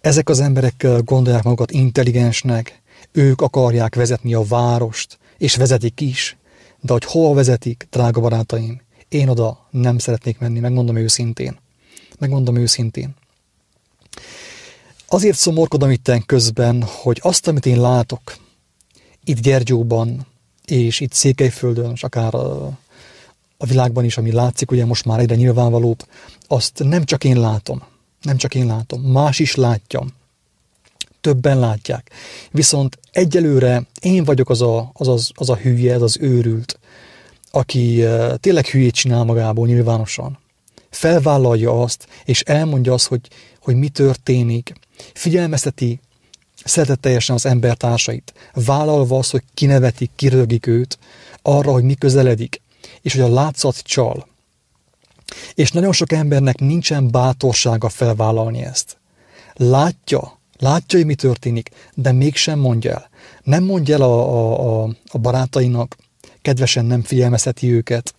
Ezek 0.00 0.28
az 0.28 0.40
emberek 0.40 0.86
gondolják 1.04 1.42
magukat 1.42 1.70
intelligensnek, 1.70 2.82
ők 3.12 3.40
akarják 3.40 3.94
vezetni 3.94 4.34
a 4.34 4.42
várost, 4.42 5.18
és 5.38 5.56
vezetik 5.56 6.00
is, 6.00 6.36
de 6.80 6.92
hogy 6.92 7.04
hova 7.04 7.34
vezetik, 7.34 7.86
drága 7.90 8.20
barátaim, 8.20 8.84
Én 9.08 9.28
oda 9.28 9.66
nem 9.70 9.98
szeretnék 9.98 10.38
menni, 10.38 10.60
megmondom 10.60 10.96
őszintén. 10.96 11.58
Megmondom 12.18 12.56
őszintén. 12.56 13.14
Azért 15.08 15.36
szomorkodom 15.36 15.90
itten 15.90 16.26
közben, 16.26 16.82
hogy 16.82 17.18
azt, 17.22 17.48
amit 17.48 17.66
én 17.66 17.80
látok, 17.80 18.36
itt 19.24 19.40
Gyergyóban, 19.40 20.26
és 20.64 21.00
itt 21.00 21.12
Székelyföldön, 21.12 21.90
és 21.94 22.02
akár 22.02 22.34
a, 22.34 22.78
világban 23.58 24.04
is, 24.04 24.16
ami 24.16 24.32
látszik, 24.32 24.70
ugye 24.70 24.84
most 24.84 25.04
már 25.04 25.18
egyre 25.18 25.34
nyilvánvalóbb, 25.34 26.06
azt 26.48 26.82
nem 26.84 27.04
csak 27.04 27.24
én 27.24 27.40
látom, 27.40 27.82
nem 28.22 28.36
csak 28.36 28.54
én 28.54 28.66
látom, 28.66 29.02
más 29.02 29.38
is 29.38 29.54
látja, 29.54 30.06
többen 31.20 31.58
látják. 31.58 32.10
Viszont 32.50 32.98
egyelőre 33.12 33.86
én 34.00 34.24
vagyok 34.24 34.50
az 34.50 34.62
a, 34.62 34.90
az, 34.92 35.08
az, 35.08 35.30
az 35.34 35.50
a 35.50 35.56
hülye, 35.56 35.94
az 35.94 36.02
az 36.02 36.16
őrült, 36.20 36.78
aki 37.50 38.04
tényleg 38.36 38.66
hülyét 38.66 38.94
csinál 38.94 39.24
magából 39.24 39.66
nyilvánosan. 39.66 40.38
Felvállalja 40.90 41.82
azt, 41.82 42.08
és 42.24 42.40
elmondja 42.40 42.92
azt, 42.92 43.06
hogy, 43.06 43.28
hogy 43.60 43.74
mi 43.76 43.88
történik. 43.88 44.74
Figyelmezteti 45.14 46.00
szeretetteljesen 46.64 47.34
az 47.34 47.46
embertársait, 47.46 48.34
vállalva 48.52 49.18
azt, 49.18 49.30
hogy 49.30 49.42
kinevetik, 49.54 50.10
kirögik 50.16 50.66
őt, 50.66 50.98
arra, 51.42 51.72
hogy 51.72 51.82
mi 51.82 51.94
közeledik, 51.94 52.60
és 53.02 53.12
hogy 53.12 53.22
a 53.22 53.32
látszat 53.32 53.78
csal. 53.78 54.26
És 55.54 55.72
nagyon 55.72 55.92
sok 55.92 56.12
embernek 56.12 56.58
nincsen 56.58 57.10
bátorsága 57.10 57.88
felvállalni 57.88 58.62
ezt. 58.62 58.96
Látja, 59.54 60.38
látja, 60.58 60.98
hogy 60.98 61.06
mi 61.06 61.14
történik, 61.14 61.70
de 61.94 62.12
mégsem 62.12 62.58
mondja 62.58 62.90
el. 62.92 63.08
Nem 63.42 63.64
mondja 63.64 63.94
el 63.94 64.02
a, 64.02 64.18
a, 64.18 64.82
a, 64.84 64.96
a 65.08 65.18
barátainak, 65.18 65.96
kedvesen 66.42 66.84
nem 66.84 67.02
figyelmezheti 67.02 67.72
őket. 67.72 68.14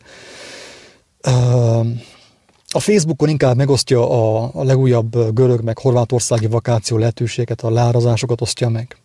A 2.70 2.80
Facebookon 2.80 3.30
inkább 3.30 3.56
megosztja 3.56 4.10
a, 4.54 4.64
legújabb 4.64 5.34
görög 5.34 5.62
meg 5.62 5.78
horvátországi 5.78 6.48
vakáció 6.48 6.98
lehetőséget, 6.98 7.62
a 7.62 7.70
lárazásokat 7.70 8.42
osztja 8.42 8.70
meg. 8.70 8.98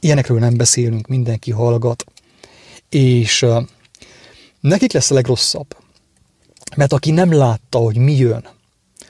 Ilyenekről 0.00 0.38
nem 0.38 0.56
beszélünk, 0.56 1.06
mindenki 1.06 1.50
hallgat. 1.50 2.04
És 2.88 3.46
nekik 4.60 4.92
lesz 4.92 5.10
a 5.10 5.14
legrosszabb. 5.14 5.76
Mert 6.76 6.92
aki 6.92 7.10
nem 7.10 7.32
látta, 7.32 7.78
hogy 7.78 7.96
mi 7.96 8.16
jön, 8.16 8.48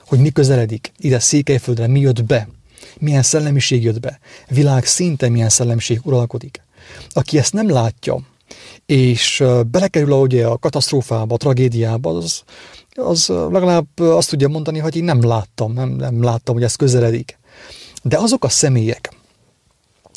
hogy 0.07 0.19
mi 0.19 0.31
közeledik 0.31 0.92
ide 0.99 1.19
Székelyföldre, 1.19 1.87
mi 1.87 2.01
jött 2.01 2.25
be, 2.25 2.49
milyen 2.99 3.23
szellemiség 3.23 3.83
jött 3.83 4.01
be, 4.01 4.19
világ 4.49 4.85
szinte 4.85 5.29
milyen 5.29 5.49
szellemiség 5.49 6.01
uralkodik. 6.03 6.62
Aki 7.11 7.38
ezt 7.38 7.53
nem 7.53 7.71
látja, 7.71 8.21
és 8.87 9.45
belekerül 9.71 10.12
a, 10.12 10.16
ugye, 10.16 10.47
a 10.47 10.59
katasztrófába, 10.59 11.35
a 11.35 11.38
tragédiába, 11.38 12.16
az, 12.16 12.42
az 12.97 13.27
legalább 13.29 13.87
azt 13.99 14.29
tudja 14.29 14.49
mondani, 14.49 14.79
hogy 14.79 14.97
én 14.97 15.05
nem 15.05 15.27
láttam, 15.27 15.73
nem, 15.73 15.89
nem 15.89 16.23
láttam, 16.23 16.55
hogy 16.55 16.65
ez 16.65 16.75
közeledik. 16.75 17.39
De 18.03 18.19
azok 18.19 18.45
a 18.45 18.49
személyek, 18.49 19.15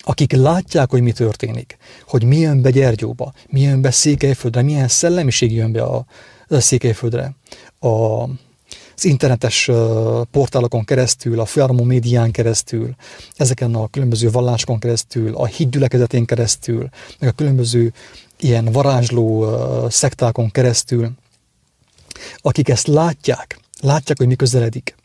akik 0.02 0.32
látják, 0.32 0.90
hogy 0.90 1.02
mi 1.02 1.12
történik, 1.12 1.78
hogy 2.08 2.24
mi 2.24 2.38
jön 2.38 2.62
be 2.62 2.70
Gyergyóba, 2.70 3.34
mi 3.48 3.62
jön 3.62 3.82
be 3.82 3.92
Székelyföldre, 3.92 4.62
milyen 4.62 4.88
szellemiség 4.88 5.52
jön 5.52 5.72
be 5.72 5.84
a, 5.84 6.06
a 6.48 6.60
Székelyföldre, 6.60 7.36
a, 7.80 7.88
az 8.96 9.06
internetes 9.06 9.70
portálokon 10.32 10.84
keresztül, 10.84 11.40
a 11.40 11.46
főáramú 11.46 11.84
médián 11.84 12.32
keresztül, 12.32 12.96
ezeken 13.36 13.76
a 13.76 13.88
különböző 13.88 14.30
vallásokon 14.30 14.80
keresztül, 14.80 15.36
a 15.36 15.46
hídgyülekezetén 15.46 16.26
keresztül, 16.26 16.90
meg 17.20 17.30
a 17.30 17.34
különböző 17.34 17.94
ilyen 18.40 18.66
varázsló 18.66 19.48
szektákon 19.90 20.50
keresztül, 20.50 21.12
akik 22.38 22.70
ezt 22.70 22.88
látják, 22.88 23.60
látják, 23.82 24.18
hogy 24.18 24.28
mi 24.28 24.36
közeledik, 24.36 24.96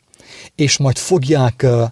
és 0.55 0.77
majd 0.77 0.97
fogják 0.97 1.61
uh, 1.63 1.89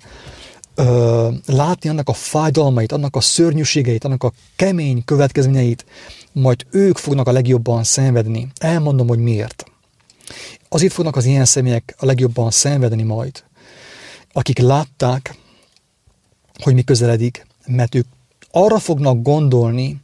uh, 0.78 1.34
látni 1.46 1.90
annak 1.90 2.10
a 2.10 2.14
fájdalmait, 2.14 2.92
annak 2.92 3.16
a 3.16 3.22
szörnyűségeit, 3.22 4.04
annak 4.04 4.24
a 4.24 4.34
kemény 4.56 5.06
következményeit, 5.06 5.86
majd 6.32 6.66
ők 6.72 6.98
fognak 6.98 7.28
a 7.28 7.32
legjobban 7.32 7.84
szenvedni. 7.84 8.48
Elmondom, 8.58 9.08
hogy 9.08 9.20
miért. 9.20 9.66
Azért 10.70 10.94
fognak 10.94 11.16
az 11.16 11.26
ilyen 11.26 11.46
személyek 11.46 11.96
a 11.98 12.06
legjobban 12.06 12.52
szenvedni 12.52 13.04
majd, 13.04 13.44
akik 14.34 14.58
látták, 14.58 15.36
hogy 16.54 16.74
mi 16.74 16.84
közeledik, 16.84 17.46
mert 17.66 17.96
ők 17.96 18.06
arra 18.52 18.80
fognak 18.80 19.22
gondolni, 19.22 20.02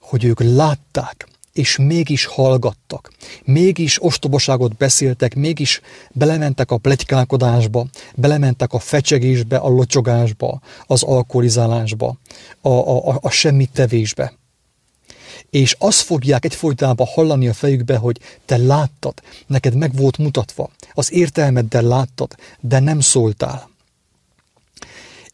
hogy 0.00 0.24
ők 0.24 0.40
látták, 0.40 1.28
és 1.52 1.76
mégis 1.76 2.24
hallgattak. 2.24 3.12
Mégis 3.44 4.04
ostobaságot 4.04 4.76
beszéltek, 4.76 5.34
mégis 5.34 5.80
belementek 6.10 6.70
a 6.70 6.78
pletykálkodásba, 6.78 7.86
belementek 8.14 8.72
a 8.72 8.78
fecsegésbe, 8.78 9.56
a 9.56 9.68
locsogásba, 9.68 10.60
az 10.86 11.02
alkoholizálásba, 11.02 12.16
a, 12.60 12.68
a, 12.68 13.08
a, 13.08 13.18
a 13.22 13.30
semmit 13.30 13.70
tevésbe. 13.72 14.32
És 15.50 15.76
azt 15.78 16.00
fogják 16.00 16.44
egyfolytában 16.44 17.06
hallani 17.06 17.48
a 17.48 17.52
fejükbe, 17.52 17.96
hogy 17.96 18.18
te 18.44 18.56
láttad, 18.56 19.14
neked 19.46 19.74
meg 19.74 19.96
volt 19.96 20.18
mutatva, 20.18 20.70
az 20.92 21.12
értelmeddel 21.12 21.82
láttad, 21.82 22.34
de 22.60 22.78
nem 22.78 23.00
szóltál 23.00 23.70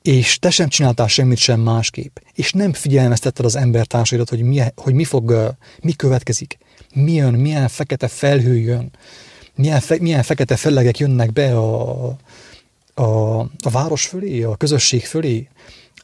és 0.09 0.39
te 0.39 0.51
sem 0.51 0.69
csináltál 0.69 1.07
semmit 1.07 1.39
sem 1.39 1.61
másképp, 1.61 2.17
és 2.35 2.53
nem 2.53 2.73
figyelmeztetted 2.73 3.45
az 3.45 3.57
embertársaidat, 3.57 4.29
hogy 4.29 4.43
mi, 4.43 4.61
hogy 4.77 4.95
mi 4.95 5.05
fog, 5.05 5.55
mi 5.81 5.93
következik, 5.93 6.59
mi 6.95 7.13
jön, 7.13 7.35
milyen 7.35 7.69
fekete 7.69 8.09
felhő 8.09 8.57
jön, 8.57 8.91
milyen, 9.55 9.81
fe, 9.81 9.97
milyen 10.01 10.23
fekete 10.23 10.57
fellegek 10.57 10.99
jönnek 10.99 11.33
be 11.33 11.59
a, 11.59 12.07
a, 12.95 13.39
a 13.41 13.71
város 13.71 14.07
fölé, 14.07 14.43
a 14.43 14.57
közösség 14.57 15.05
fölé, 15.05 15.49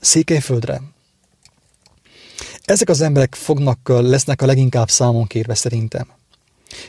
Székelyföldre. 0.01 0.83
Ezek 2.65 2.89
az 2.89 3.01
emberek 3.01 3.35
fognak, 3.35 3.79
lesznek 3.89 4.43
a 4.43 4.47
leginkább 4.47 4.91
számon 4.91 5.27
kérve 5.27 5.55
szerintem. 5.55 6.07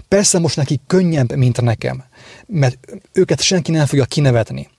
Persze 0.07 0.39
most 0.39 0.55
nekik 0.55 0.81
könnyebb, 0.87 1.35
mint 1.35 1.61
nekem, 1.61 2.03
mert 2.47 2.77
őket 3.13 3.41
senki 3.41 3.71
nem 3.71 3.85
fogja 3.85 4.05
kinevetni. 4.05 4.69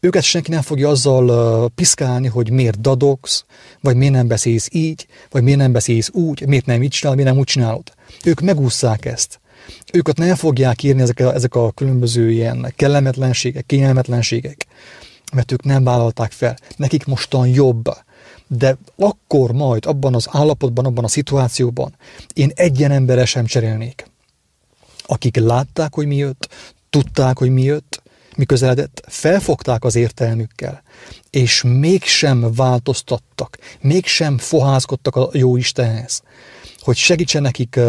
Őket 0.00 0.22
senki 0.22 0.50
nem 0.50 0.62
fogja 0.62 0.88
azzal 0.88 1.68
piszkálni, 1.68 2.28
hogy 2.28 2.50
miért 2.50 2.80
dadogsz, 2.80 3.44
vagy 3.80 3.96
miért 3.96 4.12
nem 4.12 4.26
beszélsz 4.28 4.68
így, 4.72 5.06
vagy 5.30 5.42
miért 5.42 5.58
nem 5.58 5.72
beszélsz 5.72 6.10
úgy, 6.12 6.46
miért 6.46 6.66
nem 6.66 6.82
így 6.82 6.90
csinálod, 6.90 7.18
miért 7.18 7.32
nem 7.32 7.40
úgy 7.40 7.48
csinálod. 7.48 7.92
Ők 8.24 8.40
megúszszák 8.40 9.04
ezt. 9.04 9.40
Őket 9.92 10.16
nem 10.16 10.34
fogják 10.34 10.82
írni 10.82 11.02
ezek 11.02 11.20
a, 11.20 11.34
ezek 11.34 11.54
a 11.54 11.70
különböző 11.70 12.30
ilyen 12.30 12.72
kellemetlenségek, 12.76 13.66
kényelmetlenségek, 13.66 14.66
mert 15.34 15.52
ők 15.52 15.64
nem 15.64 15.84
vállalták 15.84 16.32
fel. 16.32 16.56
Nekik 16.76 17.04
mostan 17.04 17.46
jobb. 17.46 17.84
De 18.48 18.76
akkor 18.96 19.52
majd, 19.52 19.86
abban 19.86 20.14
az 20.14 20.28
állapotban, 20.30 20.84
abban 20.84 21.04
a 21.04 21.08
szituációban 21.08 21.96
én 22.34 22.50
egyen 22.54 22.90
emberre 22.90 23.24
sem 23.24 23.44
cserélnék 23.44 24.06
akik 25.06 25.36
látták, 25.36 25.94
hogy 25.94 26.06
mi 26.06 26.16
jött, 26.16 26.48
tudták, 26.90 27.38
hogy 27.38 27.50
mi 27.50 27.62
jött, 27.62 28.02
mi 28.36 28.44
közeledett, 28.44 29.04
felfogták 29.08 29.84
az 29.84 29.94
értelmükkel, 29.94 30.82
és 31.30 31.62
mégsem 31.66 32.52
változtattak, 32.54 33.58
mégsem 33.80 34.38
foházkodtak 34.38 35.16
a 35.16 35.28
jó 35.32 35.56
Istenhez, 35.56 36.22
hogy 36.80 36.96
segítsen 36.96 37.42
nekik 37.42 37.80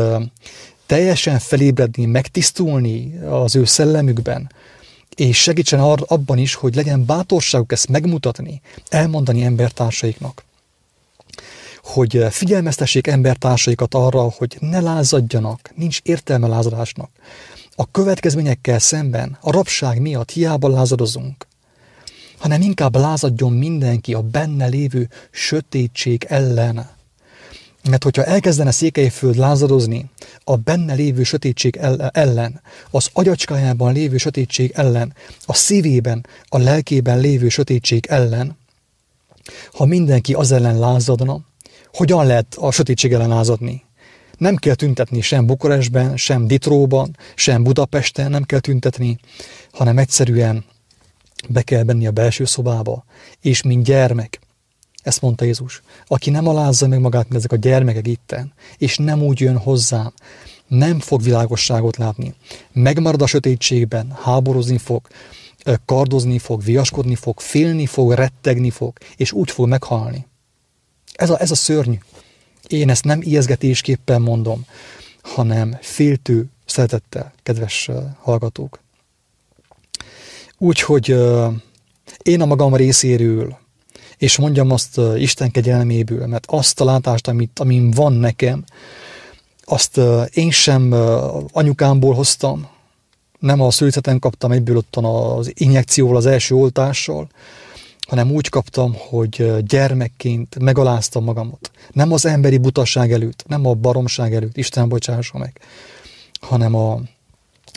teljesen 0.86 1.40
felébredni, 1.40 2.06
megtisztulni 2.06 3.20
az 3.30 3.56
ő 3.56 3.66
szellemükben, 3.66 4.52
és 5.16 5.42
segítsen 5.42 5.80
abban 5.80 6.38
is, 6.38 6.54
hogy 6.54 6.76
legyen 6.76 7.06
bátorságuk 7.06 7.72
ezt 7.72 7.90
megmutatni, 7.90 8.62
elmondani 8.90 9.44
embertársaiknak 9.44 10.46
hogy 11.88 12.26
figyelmeztessék 12.30 13.08
embertársaikat 13.08 13.94
arra, 13.94 14.22
hogy 14.22 14.58
ne 14.60 14.80
lázadjanak, 14.80 15.72
nincs 15.76 16.00
értelme 16.04 16.48
lázadásnak. 16.48 17.10
A 17.76 17.92
következményekkel 17.92 18.80
szemben, 18.80 19.38
a 19.42 19.52
rabság 19.52 20.02
miatt 20.02 20.32
hiába 20.32 20.68
lázadozunk, 20.68 21.48
hanem 22.38 22.62
inkább 22.62 22.96
lázadjon 22.96 23.54
mindenki 23.54 24.14
a 24.14 24.22
benne 24.22 24.66
lévő 24.66 25.10
sötétség 25.32 26.26
ellen. 26.30 26.90
Mert 27.90 28.04
hogyha 28.04 28.24
elkezdene 28.24 28.72
Székelyföld 28.72 29.36
lázadozni 29.36 30.10
a 30.44 30.56
benne 30.56 30.94
lévő 30.94 31.24
sötétség 31.24 31.80
ellen, 32.12 32.62
az 32.92 33.10
agyacskájában 33.14 33.94
lévő 33.94 34.18
sötétség 34.18 34.72
ellen, 34.76 35.14
a 35.46 35.54
szívében, 35.54 36.26
a 36.44 36.58
lelkében 36.58 37.20
lévő 37.20 37.50
sötétség 37.50 38.06
ellen, 38.10 38.58
ha 39.74 39.86
mindenki 39.86 40.34
az 40.34 40.52
ellen 40.52 40.80
lázadna, 40.80 41.47
hogyan 41.98 42.26
lehet 42.26 42.56
a 42.60 42.72
sötétség 42.72 43.14
ellen 43.14 43.30
lázadni? 43.30 43.84
Nem 44.38 44.56
kell 44.56 44.76
tüntetni 44.76 45.22
sem 45.22 45.46
Bukarestben, 45.46 46.18
sem 46.18 46.48
Ditróban, 46.48 47.18
sem 47.36 47.64
Budapesten 47.64 48.30
nem 48.30 48.44
kell 48.44 48.60
tüntetni, 48.60 49.20
hanem 49.72 49.98
egyszerűen 49.98 50.66
be 51.50 51.62
kell 51.62 51.84
benni 51.84 52.08
a 52.08 52.12
belső 52.12 52.46
szobába, 52.46 53.06
és 53.42 53.62
mint 53.62 53.84
gyermek, 53.84 54.40
ezt 55.04 55.22
mondta 55.22 55.46
Jézus, 55.46 55.82
aki 56.06 56.30
nem 56.30 56.48
alázza 56.48 56.88
meg 56.88 57.00
magát, 57.00 57.24
mint 57.24 57.36
ezek 57.36 57.52
a 57.52 57.56
gyermekek 57.56 58.08
itten, 58.08 58.54
és 58.78 58.98
nem 58.98 59.24
úgy 59.24 59.40
jön 59.40 59.58
hozzám, 59.58 60.14
nem 60.68 61.00
fog 61.00 61.22
világosságot 61.22 61.98
látni. 61.98 62.34
Megmarad 62.72 63.22
a 63.22 63.28
sötétségben, 63.28 64.18
háborozni 64.22 64.78
fog, 64.78 65.08
kardozni 65.86 66.40
fog, 66.40 66.64
viaskodni 66.64 67.16
fog, 67.16 67.40
félni 67.40 67.86
fog, 67.86 68.12
rettegni 68.12 68.70
fog, 68.70 68.98
és 69.16 69.32
úgy 69.32 69.52
fog 69.52 69.68
meghalni. 69.68 70.26
Ez 71.18 71.30
a, 71.30 71.40
ez 71.40 71.52
a 71.52 71.56
szörny. 71.56 71.94
Én 72.68 72.90
ezt 72.90 73.04
nem 73.04 73.22
ijeszgetésképpen 73.22 74.22
mondom, 74.22 74.66
hanem 75.22 75.78
féltő 75.82 76.46
szeretettel, 76.66 77.34
kedves 77.44 77.90
hallgatók. 78.22 78.80
Úgyhogy 80.58 81.16
én 82.22 82.42
a 82.42 82.46
magam 82.46 82.76
részéről, 82.76 83.58
és 84.18 84.38
mondjam 84.38 84.72
azt 84.72 85.00
Isten 85.16 85.52
kegyelméből, 85.52 86.28
mert 86.28 86.46
azt 86.48 86.82
a 86.82 86.86
látást, 86.86 87.28
amit, 87.28 87.60
amin 87.60 87.92
van 87.92 88.14
nekem, 88.14 88.64
azt 89.64 90.00
én 90.34 90.52
sem 90.52 90.92
anyukámból 91.52 92.14
hoztam, 92.14 92.68
nem 93.40 93.62
a 93.62 93.72
szülőszeten 93.72 94.20
kaptam 94.20 94.52
egyből 94.52 94.78
ottan 94.78 95.06
az 95.06 95.52
injekcióval, 95.54 96.16
az 96.16 96.26
első 96.26 96.56
oltással, 96.56 97.28
hanem 98.08 98.32
úgy 98.32 98.50
kaptam, 98.50 98.96
hogy 98.98 99.64
gyermekként 99.66 100.60
megaláztam 100.60 101.24
magamat. 101.24 101.72
Nem 101.92 102.12
az 102.12 102.26
emberi 102.26 102.58
butaság 102.58 103.12
előtt, 103.12 103.44
nem 103.48 103.66
a 103.66 103.74
baromság 103.74 104.36
előtt, 104.36 104.58
Isten 104.58 104.90
bocsássa 104.90 105.38
meg, 105.38 105.60
hanem 106.40 106.76
a, 106.76 107.02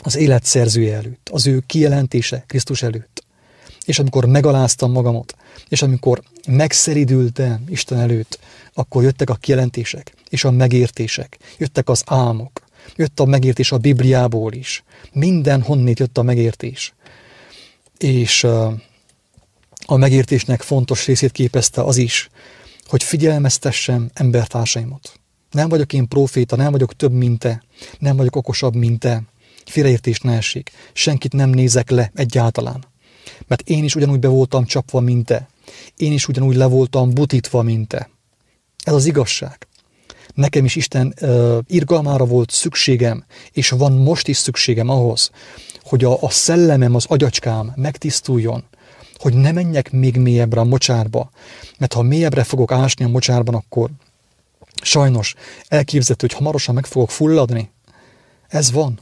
az 0.03 0.15
élet 0.15 0.43
szerzője 0.43 0.95
előtt, 0.95 1.29
az 1.31 1.47
ő 1.47 1.63
kijelentése 1.65 2.43
Krisztus 2.47 2.81
előtt. 2.83 3.23
És 3.85 3.99
amikor 3.99 4.25
megaláztam 4.25 4.91
magamat, 4.91 5.35
és 5.69 5.81
amikor 5.81 6.21
megszeridültem 6.47 7.63
Isten 7.67 7.99
előtt, 7.99 8.39
akkor 8.73 9.03
jöttek 9.03 9.29
a 9.29 9.35
kijelentések, 9.35 10.13
és 10.29 10.43
a 10.43 10.51
megértések, 10.51 11.37
jöttek 11.57 11.89
az 11.89 12.03
álmok, 12.05 12.61
jött 12.95 13.19
a 13.19 13.25
megértés 13.25 13.71
a 13.71 13.77
Bibliából 13.77 14.53
is. 14.53 14.83
Minden 15.13 15.61
honnét 15.61 15.99
jött 15.99 16.17
a 16.17 16.21
megértés. 16.21 16.93
És 17.97 18.47
a 19.91 19.97
megértésnek 19.97 20.61
fontos 20.61 21.05
részét 21.05 21.31
képezte 21.31 21.81
az 21.81 21.97
is, 21.97 22.29
hogy 22.85 23.03
figyelmeztessem 23.03 24.09
embertársaimat. 24.13 25.19
Nem 25.51 25.69
vagyok 25.69 25.93
én 25.93 26.07
proféta, 26.07 26.55
nem 26.55 26.71
vagyok 26.71 26.95
több, 26.95 27.11
mint 27.11 27.39
te, 27.39 27.63
nem 27.99 28.15
vagyok 28.15 28.35
okosabb, 28.35 28.75
mint 28.75 28.99
te. 28.99 29.23
Félreértés 29.65 30.19
ne 30.19 30.35
esik. 30.35 30.71
Senkit 30.93 31.33
nem 31.33 31.49
nézek 31.49 31.89
le 31.89 32.11
egyáltalán. 32.15 32.85
Mert 33.47 33.69
én 33.69 33.83
is 33.83 33.95
ugyanúgy 33.95 34.19
be 34.19 34.27
voltam 34.27 34.65
csapva, 34.65 34.99
mint 34.99 35.25
te. 35.25 35.49
Én 35.97 36.11
is 36.11 36.27
ugyanúgy 36.27 36.55
le 36.55 36.65
voltam 36.65 37.09
butítva, 37.09 37.61
mint 37.61 37.87
te. 37.87 38.09
Ez 38.83 38.93
az 38.93 39.05
igazság. 39.05 39.67
Nekem 40.33 40.65
is 40.65 40.75
Isten 40.75 41.13
uh, 41.21 41.57
irgalmára 41.67 42.25
volt 42.25 42.51
szükségem, 42.51 43.25
és 43.51 43.69
van 43.69 43.91
most 43.91 44.27
is 44.27 44.37
szükségem 44.37 44.89
ahhoz, 44.89 45.31
hogy 45.83 46.03
a, 46.03 46.21
a 46.21 46.29
szellemem, 46.29 46.95
az 46.95 47.05
agyacskám 47.07 47.73
megtisztuljon, 47.75 48.63
hogy 49.21 49.33
ne 49.33 49.51
menjek 49.51 49.91
még 49.91 50.17
mélyebbre 50.17 50.59
a 50.59 50.63
mocsárba, 50.63 51.29
mert 51.77 51.93
ha 51.93 52.01
mélyebbre 52.01 52.43
fogok 52.43 52.71
ásni 52.71 53.05
a 53.05 53.07
mocsárban, 53.07 53.55
akkor 53.55 53.89
sajnos 54.81 55.35
elképzelhető, 55.67 56.27
hogy 56.27 56.37
hamarosan 56.37 56.75
meg 56.75 56.85
fogok 56.85 57.09
fulladni. 57.09 57.71
Ez 58.47 58.71
van. 58.71 58.99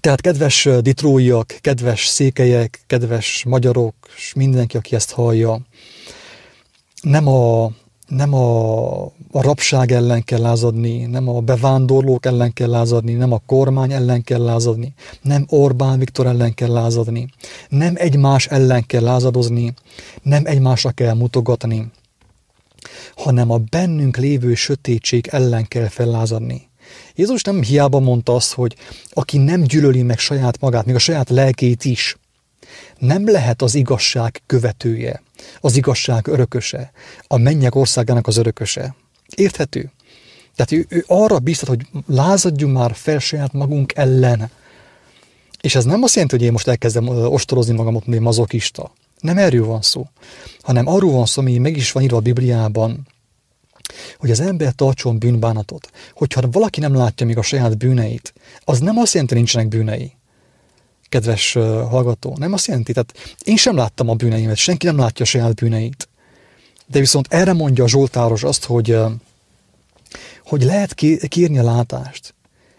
Tehát 0.00 0.20
kedves 0.20 0.68
ditróiak, 0.80 1.58
kedves 1.60 2.06
székelyek, 2.06 2.80
kedves 2.86 3.44
magyarok, 3.44 3.94
és 4.16 4.32
mindenki, 4.34 4.76
aki 4.76 4.94
ezt 4.94 5.10
hallja, 5.10 5.60
nem 7.00 7.28
a, 7.28 7.70
nem 8.06 8.34
a, 8.34 9.02
a 9.04 9.42
rabság 9.42 9.92
ellen 9.92 10.24
kell 10.24 10.40
lázadni, 10.40 11.04
nem 11.04 11.28
a 11.28 11.40
bevándorlók 11.40 12.26
ellen 12.26 12.52
kell 12.52 12.68
lázadni, 12.68 13.12
nem 13.12 13.32
a 13.32 13.42
kormány 13.46 13.92
ellen 13.92 14.22
kell 14.22 14.42
lázadni, 14.42 14.94
nem 15.22 15.46
Orbán 15.48 15.98
Viktor 15.98 16.26
ellen 16.26 16.54
kell 16.54 16.72
lázadni, 16.72 17.28
nem 17.68 17.94
egymás 17.96 18.46
ellen 18.46 18.86
kell 18.86 19.02
lázadozni, 19.02 19.74
nem 20.22 20.46
egymásra 20.46 20.90
kell 20.90 21.14
mutogatni, 21.14 21.90
hanem 23.16 23.50
a 23.50 23.58
bennünk 23.58 24.16
lévő 24.16 24.54
sötétség 24.54 25.28
ellen 25.30 25.68
kell 25.68 25.88
fellázadni. 25.88 26.68
Jézus 27.14 27.42
nem 27.42 27.62
hiába 27.62 28.00
mondta 28.00 28.34
azt, 28.34 28.52
hogy 28.52 28.76
aki 29.10 29.38
nem 29.38 29.62
gyűlöli 29.62 30.02
meg 30.02 30.18
saját 30.18 30.60
magát, 30.60 30.86
még 30.86 30.94
a 30.94 30.98
saját 30.98 31.30
lelkét 31.30 31.84
is, 31.84 32.16
nem 32.98 33.30
lehet 33.30 33.62
az 33.62 33.74
igazság 33.74 34.42
követője, 34.46 35.22
az 35.60 35.76
igazság 35.76 36.26
örököse, 36.26 36.90
a 37.26 37.36
mennyek 37.36 37.74
országának 37.74 38.26
az 38.26 38.36
örököse. 38.36 38.94
Érthető? 39.34 39.90
Tehát 40.54 40.72
ő, 40.72 40.86
ő 40.88 41.04
arra 41.06 41.38
biztat, 41.38 41.68
hogy 41.68 41.86
lázadjunk 42.06 42.76
már 42.76 42.94
fel 42.94 43.18
saját 43.18 43.52
magunk 43.52 43.92
ellen. 43.94 44.50
És 45.60 45.74
ez 45.74 45.84
nem 45.84 46.02
azt 46.02 46.14
jelenti, 46.14 46.36
hogy 46.36 46.44
én 46.44 46.52
most 46.52 46.68
elkezdem 46.68 47.08
ostorozni 47.08 47.74
magamat, 47.74 48.06
mint 48.06 48.22
mazokista. 48.22 48.92
Nem 49.20 49.38
erről 49.38 49.66
van 49.66 49.82
szó, 49.82 50.08
hanem 50.60 50.86
arról 50.86 51.12
van 51.12 51.26
szó, 51.26 51.40
ami 51.40 51.58
meg 51.58 51.76
is 51.76 51.92
van 51.92 52.02
írva 52.02 52.16
a 52.16 52.20
Bibliában, 52.20 53.06
hogy 54.18 54.30
az 54.30 54.40
ember 54.40 54.72
tartson 54.72 55.18
bűnbánatot. 55.18 55.90
Hogyha 56.14 56.50
valaki 56.50 56.80
nem 56.80 56.94
látja 56.94 57.26
még 57.26 57.38
a 57.38 57.42
saját 57.42 57.78
bűneit, 57.78 58.32
az 58.64 58.78
nem 58.78 58.98
azt 58.98 59.12
jelenti, 59.12 59.34
hogy 59.34 59.42
nincsenek 59.42 59.68
bűnei 59.68 60.15
kedves 61.08 61.52
hallgató. 61.90 62.36
Nem 62.38 62.52
azt 62.52 62.66
jelenti, 62.66 62.92
tehát 62.92 63.36
én 63.44 63.56
sem 63.56 63.76
láttam 63.76 64.08
a 64.08 64.14
bűneimet, 64.14 64.56
senki 64.56 64.86
nem 64.86 64.98
látja 64.98 65.24
a 65.24 65.28
saját 65.28 65.54
bűneit. 65.54 66.08
De 66.86 66.98
viszont 66.98 67.26
erre 67.30 67.52
mondja 67.52 67.84
a 67.84 67.88
Zsoltáros 67.88 68.42
azt, 68.42 68.64
hogy, 68.64 68.98
hogy 70.44 70.62
lehet 70.62 70.94
kérni 71.28 71.58
a 71.58 71.62
látást. 71.62 72.34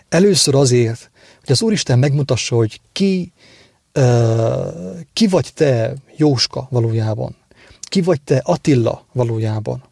Először 0.10 0.56
azért, 0.56 1.12
hogy 1.40 1.52
az 1.52 1.62
Úristen 1.62 2.00
megmutassa, 2.00 2.56
hogy 2.56 2.82
ki, 2.92 3.32
ki 5.14 5.28
vagy 5.28 5.54
te 5.54 5.94
Jóska 6.16 6.68
valójában. 6.72 7.36
Ki 7.82 8.02
vagy 8.02 8.22
te 8.22 8.42
Attila 8.44 9.06
valójában. 9.12 9.84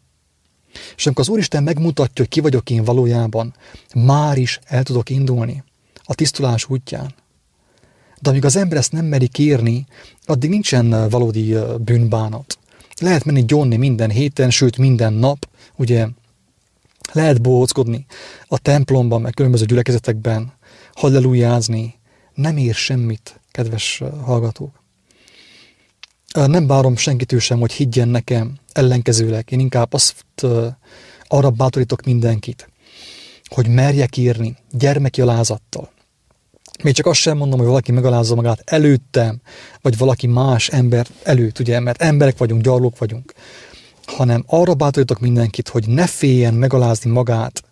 És 0.96 1.06
amikor 1.06 1.24
az 1.24 1.30
Úristen 1.30 1.62
megmutatja, 1.62 2.14
hogy 2.24 2.28
ki 2.28 2.40
vagyok 2.40 2.70
én 2.70 2.84
valójában, 2.84 3.54
már 3.94 4.38
is 4.38 4.60
el 4.64 4.82
tudok 4.82 5.10
indulni 5.10 5.64
a 6.04 6.14
tisztulás 6.14 6.68
útján. 6.68 7.14
De 8.20 8.30
amíg 8.30 8.44
az 8.44 8.56
ember 8.56 8.78
ezt 8.78 8.92
nem 8.92 9.04
meri 9.04 9.28
kérni, 9.28 9.86
addig 10.24 10.50
nincsen 10.50 11.08
valódi 11.08 11.56
bűnbánat. 11.80 12.58
Lehet 13.00 13.24
menni 13.24 13.44
gyónni 13.44 13.76
minden 13.76 14.10
héten, 14.10 14.50
sőt 14.50 14.76
minden 14.76 15.12
nap, 15.12 15.48
ugye 15.76 16.06
lehet 17.12 17.42
bóckodni 17.42 18.06
a 18.46 18.58
templomban, 18.58 19.20
meg 19.20 19.34
különböző 19.34 19.64
gyülekezetekben, 19.64 20.52
hallelujázni, 20.94 21.94
nem 22.34 22.56
ér 22.56 22.74
semmit, 22.74 23.40
kedves 23.50 24.02
hallgatók. 24.24 24.82
Nem 26.34 26.66
bárom 26.66 26.96
senkitől 26.96 27.40
sem, 27.40 27.58
hogy 27.58 27.72
higgyen 27.72 28.08
nekem, 28.08 28.58
ellenkezőleg. 28.72 29.48
Én 29.50 29.60
inkább 29.60 29.92
azt 29.92 30.24
arra 31.26 31.50
bátorítok 31.50 32.04
mindenkit, 32.04 32.70
hogy 33.44 33.68
merjek 33.68 34.16
írni 34.16 34.56
gyermeki 34.70 35.20
alázattal, 35.20 35.90
még 36.82 36.94
csak 36.94 37.06
azt 37.06 37.20
sem 37.20 37.36
mondom, 37.36 37.58
hogy 37.58 37.68
valaki 37.68 37.92
megalázza 37.92 38.34
magát 38.34 38.62
előttem, 38.64 39.40
vagy 39.82 39.98
valaki 39.98 40.26
más 40.26 40.68
ember 40.68 41.06
előtt, 41.22 41.58
ugye, 41.58 41.80
mert 41.80 42.02
emberek 42.02 42.38
vagyunk, 42.38 42.62
gyarlók 42.62 42.98
vagyunk, 42.98 43.32
hanem 44.06 44.44
arra 44.46 44.74
bátorítok 44.74 45.20
mindenkit, 45.20 45.68
hogy 45.68 45.88
ne 45.88 46.06
féljen 46.06 46.54
megalázni 46.54 47.10
magát 47.10 47.64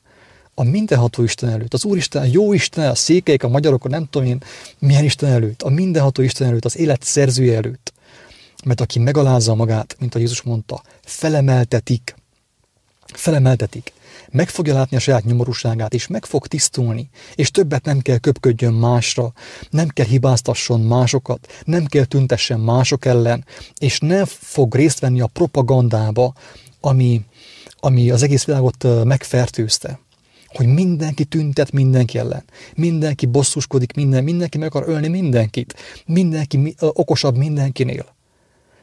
a 0.54 0.62
mindenható 0.62 1.22
Isten 1.22 1.48
előtt, 1.48 1.74
az 1.74 1.84
Úristen, 1.84 2.22
a 2.22 2.28
jó 2.30 2.52
Isten, 2.52 2.90
a 2.90 2.94
székelyek, 2.94 3.42
a 3.42 3.48
magyarok, 3.48 3.84
a 3.84 3.88
nem 3.88 4.06
tudom 4.10 4.28
én, 4.28 4.42
milyen 4.78 5.04
Isten 5.04 5.30
előtt, 5.30 5.62
a 5.62 5.68
mindenható 5.68 6.22
Isten 6.22 6.48
előtt, 6.48 6.64
az 6.64 6.78
élet 6.78 7.02
szerzője 7.02 7.56
előtt. 7.56 7.92
Mert 8.64 8.80
aki 8.80 8.98
megalázza 8.98 9.54
magát, 9.54 9.96
mint 9.98 10.14
a 10.14 10.18
Jézus 10.18 10.42
mondta, 10.42 10.82
felemeltetik. 11.04 12.14
Felemeltetik 13.12 13.92
meg 14.34 14.48
fogja 14.48 14.74
látni 14.74 14.96
a 14.96 15.00
saját 15.00 15.24
nyomorúságát, 15.24 15.94
és 15.94 16.06
meg 16.06 16.24
fog 16.24 16.46
tisztulni, 16.46 17.08
és 17.34 17.50
többet 17.50 17.84
nem 17.84 18.00
kell 18.00 18.18
köpködjön 18.18 18.72
másra, 18.72 19.32
nem 19.70 19.88
kell 19.88 20.06
hibáztasson 20.06 20.80
másokat, 20.80 21.48
nem 21.64 21.84
kell 21.84 22.04
tüntessen 22.04 22.60
mások 22.60 23.04
ellen, 23.04 23.44
és 23.78 23.98
nem 23.98 24.24
fog 24.24 24.74
részt 24.74 25.00
venni 25.00 25.20
a 25.20 25.26
propagandába, 25.26 26.34
ami, 26.80 27.24
ami 27.80 28.10
az 28.10 28.22
egész 28.22 28.44
világot 28.44 29.04
megfertőzte 29.04 29.98
hogy 30.48 30.66
mindenki 30.66 31.24
tüntet 31.24 31.72
mindenki 31.72 32.18
ellen. 32.18 32.44
Mindenki 32.74 33.26
bosszuskodik 33.26 33.92
minden, 33.92 34.24
mindenki 34.24 34.58
meg 34.58 34.68
akar 34.68 34.88
ölni 34.88 35.08
mindenkit. 35.08 35.74
Mindenki 36.06 36.74
okosabb 36.78 37.36
mindenkinél. 37.36 38.06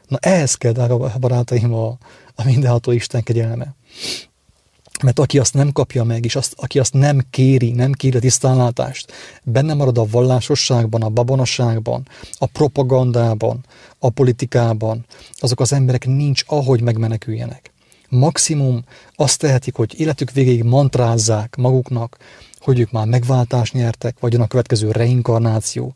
Na 0.08 0.18
ehhez 0.20 0.54
kell, 0.54 0.72
drága 0.72 1.18
barátaim, 1.18 1.74
a, 1.74 1.86
a 2.34 2.44
mindenható 2.44 2.92
Isten 2.92 3.22
kegyelme. 3.22 3.74
Mert 5.02 5.18
aki 5.18 5.38
azt 5.38 5.54
nem 5.54 5.72
kapja 5.72 6.04
meg, 6.04 6.24
és 6.24 6.36
azt, 6.36 6.54
aki 6.56 6.78
azt 6.78 6.92
nem 6.92 7.26
kéri, 7.30 7.70
nem 7.70 7.92
kéri 7.92 8.16
a 8.16 8.20
tisztánlátást, 8.20 9.12
benne 9.42 9.74
marad 9.74 9.98
a 9.98 10.06
vallásosságban, 10.10 11.02
a 11.02 11.08
babonaságban, 11.08 12.08
a 12.38 12.46
propagandában, 12.46 13.64
a 13.98 14.10
politikában, 14.10 15.04
azok 15.34 15.60
az 15.60 15.72
emberek 15.72 16.06
nincs 16.06 16.42
ahogy 16.46 16.80
megmeneküljenek. 16.80 17.72
Maximum 18.08 18.84
azt 19.14 19.38
tehetik, 19.38 19.74
hogy 19.74 20.00
életük 20.00 20.30
végéig 20.30 20.62
mantrázzák 20.62 21.56
maguknak, 21.56 22.16
hogy 22.58 22.80
ők 22.80 22.90
már 22.90 23.06
megváltást 23.06 23.72
nyertek, 23.72 24.16
vagy 24.20 24.32
jön 24.32 24.40
a 24.40 24.46
következő 24.46 24.90
reinkarnáció, 24.90 25.94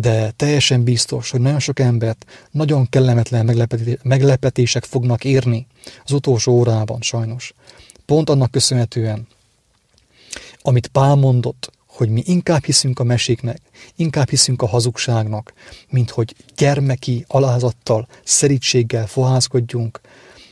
de 0.00 0.30
teljesen 0.30 0.84
biztos, 0.84 1.30
hogy 1.30 1.40
nagyon 1.40 1.58
sok 1.58 1.78
embert 1.78 2.26
nagyon 2.50 2.88
kellemetlen 2.88 3.68
meglepetések 4.02 4.84
fognak 4.84 5.24
érni 5.24 5.66
az 6.04 6.12
utolsó 6.12 6.52
órában, 6.52 7.00
sajnos. 7.00 7.54
Pont 8.06 8.30
annak 8.30 8.50
köszönhetően, 8.50 9.26
amit 10.62 10.86
Pál 10.86 11.14
mondott, 11.14 11.70
hogy 11.86 12.08
mi 12.08 12.22
inkább 12.26 12.64
hiszünk 12.64 12.98
a 12.98 13.04
meséknek, 13.04 13.60
inkább 13.94 14.28
hiszünk 14.28 14.62
a 14.62 14.66
hazugságnak, 14.66 15.52
mint 15.88 16.10
hogy 16.10 16.34
gyermeki 16.56 17.24
alázattal, 17.28 18.08
szerítséggel 18.24 19.06
fohászkodjunk 19.06 20.00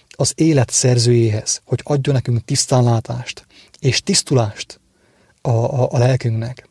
az 0.09 0.33
élet 0.35 0.70
szerzőjéhez, 0.70 1.62
hogy 1.64 1.80
adjon 1.83 2.14
nekünk 2.14 2.44
tisztánlátást 2.44 3.46
és 3.78 4.02
tisztulást 4.02 4.80
a, 5.40 5.50
a, 5.50 5.88
a 5.90 5.98
lelkünknek, 5.98 6.68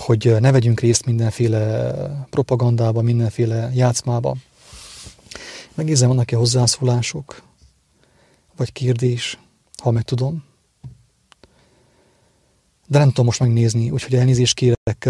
hogy 0.00 0.36
ne 0.40 0.52
vegyünk 0.52 0.80
részt 0.80 1.06
mindenféle 1.06 1.92
propagandába, 2.30 3.02
mindenféle 3.02 3.70
játszmába. 3.74 4.36
Megnézem, 5.74 6.08
vannak-e 6.08 6.36
hozzászólások, 6.36 7.42
vagy 8.56 8.72
kérdés, 8.72 9.38
ha 9.82 9.90
meg 9.90 10.02
tudom 10.02 10.48
de 12.90 12.98
nem 12.98 13.08
tudom 13.08 13.24
most 13.24 13.40
megnézni, 13.40 13.90
úgyhogy 13.90 14.14
elnézést 14.14 14.54
kérek. 14.54 15.08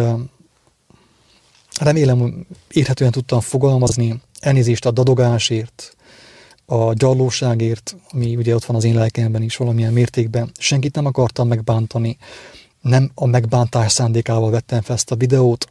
Remélem, 1.81 2.47
érhetően 2.71 3.11
tudtam 3.11 3.41
fogalmazni 3.41 4.21
elnézést 4.41 4.87
a 4.87 4.91
dadogásért, 4.91 5.97
a 6.67 6.93
gyarlóságért, 6.93 7.97
ami 8.11 8.37
ugye 8.37 8.55
ott 8.55 8.65
van 8.65 8.77
az 8.77 8.85
én 8.85 8.95
lelkemben 8.95 9.43
is 9.43 9.57
valamilyen 9.57 9.93
mértékben. 9.93 10.51
Senkit 10.59 10.95
nem 10.95 11.07
akartam 11.07 11.49
megbántani, 11.49 12.17
nem 12.81 13.11
a 13.15 13.27
megbántás 13.27 13.93
szándékával 13.93 14.51
vettem 14.51 14.81
fel 14.81 14.97
ezt 14.97 15.11
a 15.11 15.17
videót, 15.17 15.69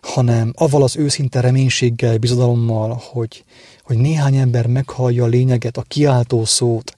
hanem 0.00 0.52
avval 0.56 0.82
az 0.82 0.96
őszinte 0.96 1.40
reménységgel, 1.40 2.18
bizodalommal, 2.18 3.02
hogy, 3.12 3.44
hogy 3.82 3.96
néhány 3.96 4.36
ember 4.36 4.66
meghallja 4.66 5.24
a 5.24 5.26
lényeget, 5.26 5.76
a 5.76 5.84
kiáltó 5.88 6.44
szót, 6.44 6.96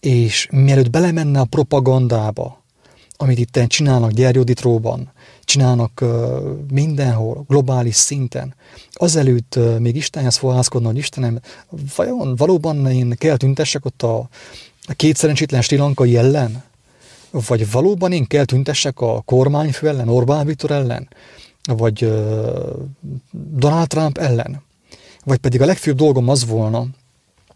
és 0.00 0.48
mielőtt 0.50 0.90
belemenne 0.90 1.40
a 1.40 1.44
propagandába, 1.44 2.62
amit 3.16 3.38
itt 3.38 3.60
csinálnak 3.66 4.10
Gyergyóditróban, 4.10 5.12
csinálnak 5.44 6.00
uh, 6.02 6.08
mindenhol, 6.70 7.44
globális 7.48 7.94
szinten, 7.94 8.54
azelőtt 8.92 9.54
uh, 9.56 9.78
még 9.78 9.96
Istenhez 9.96 10.36
fohászkodna, 10.36 10.88
hogy 10.88 10.96
Istenem, 10.96 11.40
vajon 11.96 12.36
valóban 12.36 12.86
én 12.86 13.14
kell 13.18 13.36
tüntessek 13.36 13.84
ott 13.84 14.02
a, 14.02 14.28
a 14.86 14.92
két 14.92 15.16
szerencsétlen 15.16 15.62
stilankai 15.62 16.16
ellen? 16.16 16.62
Vagy 17.46 17.70
valóban 17.70 18.12
én 18.12 18.26
kell 18.26 18.44
tüntessek 18.44 19.00
a 19.00 19.20
kormányfő 19.20 19.88
ellen, 19.88 20.08
Orbán 20.08 20.46
Viktor 20.46 20.70
ellen? 20.70 21.08
Vagy 21.62 21.98
Donald 23.32 23.86
Trump 23.86 24.18
ellen? 24.18 24.62
Vagy 25.24 25.38
pedig 25.38 25.60
a 25.60 25.66
legfőbb 25.66 25.96
dolgom 25.96 26.28
az 26.28 26.46
volna, 26.46 26.86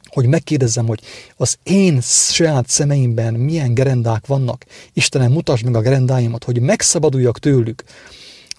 hogy 0.08 0.26
megkérdezzem, 0.26 0.86
hogy 0.86 1.00
az 1.36 1.58
én 1.62 2.00
saját 2.00 2.68
szemeimben 2.68 3.34
milyen 3.34 3.74
gerendák 3.74 4.26
vannak. 4.26 4.64
Istenem, 4.92 5.32
mutasd 5.32 5.64
meg 5.64 5.74
a 5.74 5.80
gerendáimat, 5.80 6.44
hogy 6.44 6.60
megszabaduljak 6.60 7.38
tőlük. 7.38 7.84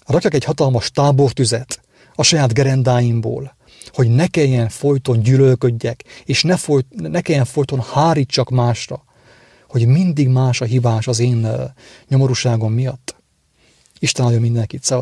Rakjak 0.06 0.34
egy 0.34 0.44
hatalmas 0.44 0.92
tábortüzet 0.92 1.82
a 2.16 2.24
saját 2.24 2.54
gerendáimból, 2.54 3.56
hogy 3.94 4.10
ne 4.10 4.28
kelljen 4.28 4.70
folyton 4.70 5.20
gyűlölködjek, 5.20 6.04
és 6.26 6.44
ne, 6.44 6.58
folyt, 6.58 6.86
ne 6.90 7.22
kelljen 7.22 7.46
folyton 7.46 7.82
hárítsak 7.94 8.50
másra, 8.50 9.04
hogy 9.70 9.88
mindig 9.88 10.28
más 10.28 10.62
a 10.62 10.66
hibás 10.66 11.08
az 11.08 11.20
én 11.20 11.48
nyomorúságom 12.08 12.74
miatt. 12.74 13.16
Isten 14.00 14.26
adja 14.26 14.40
mindenkit. 14.40 14.84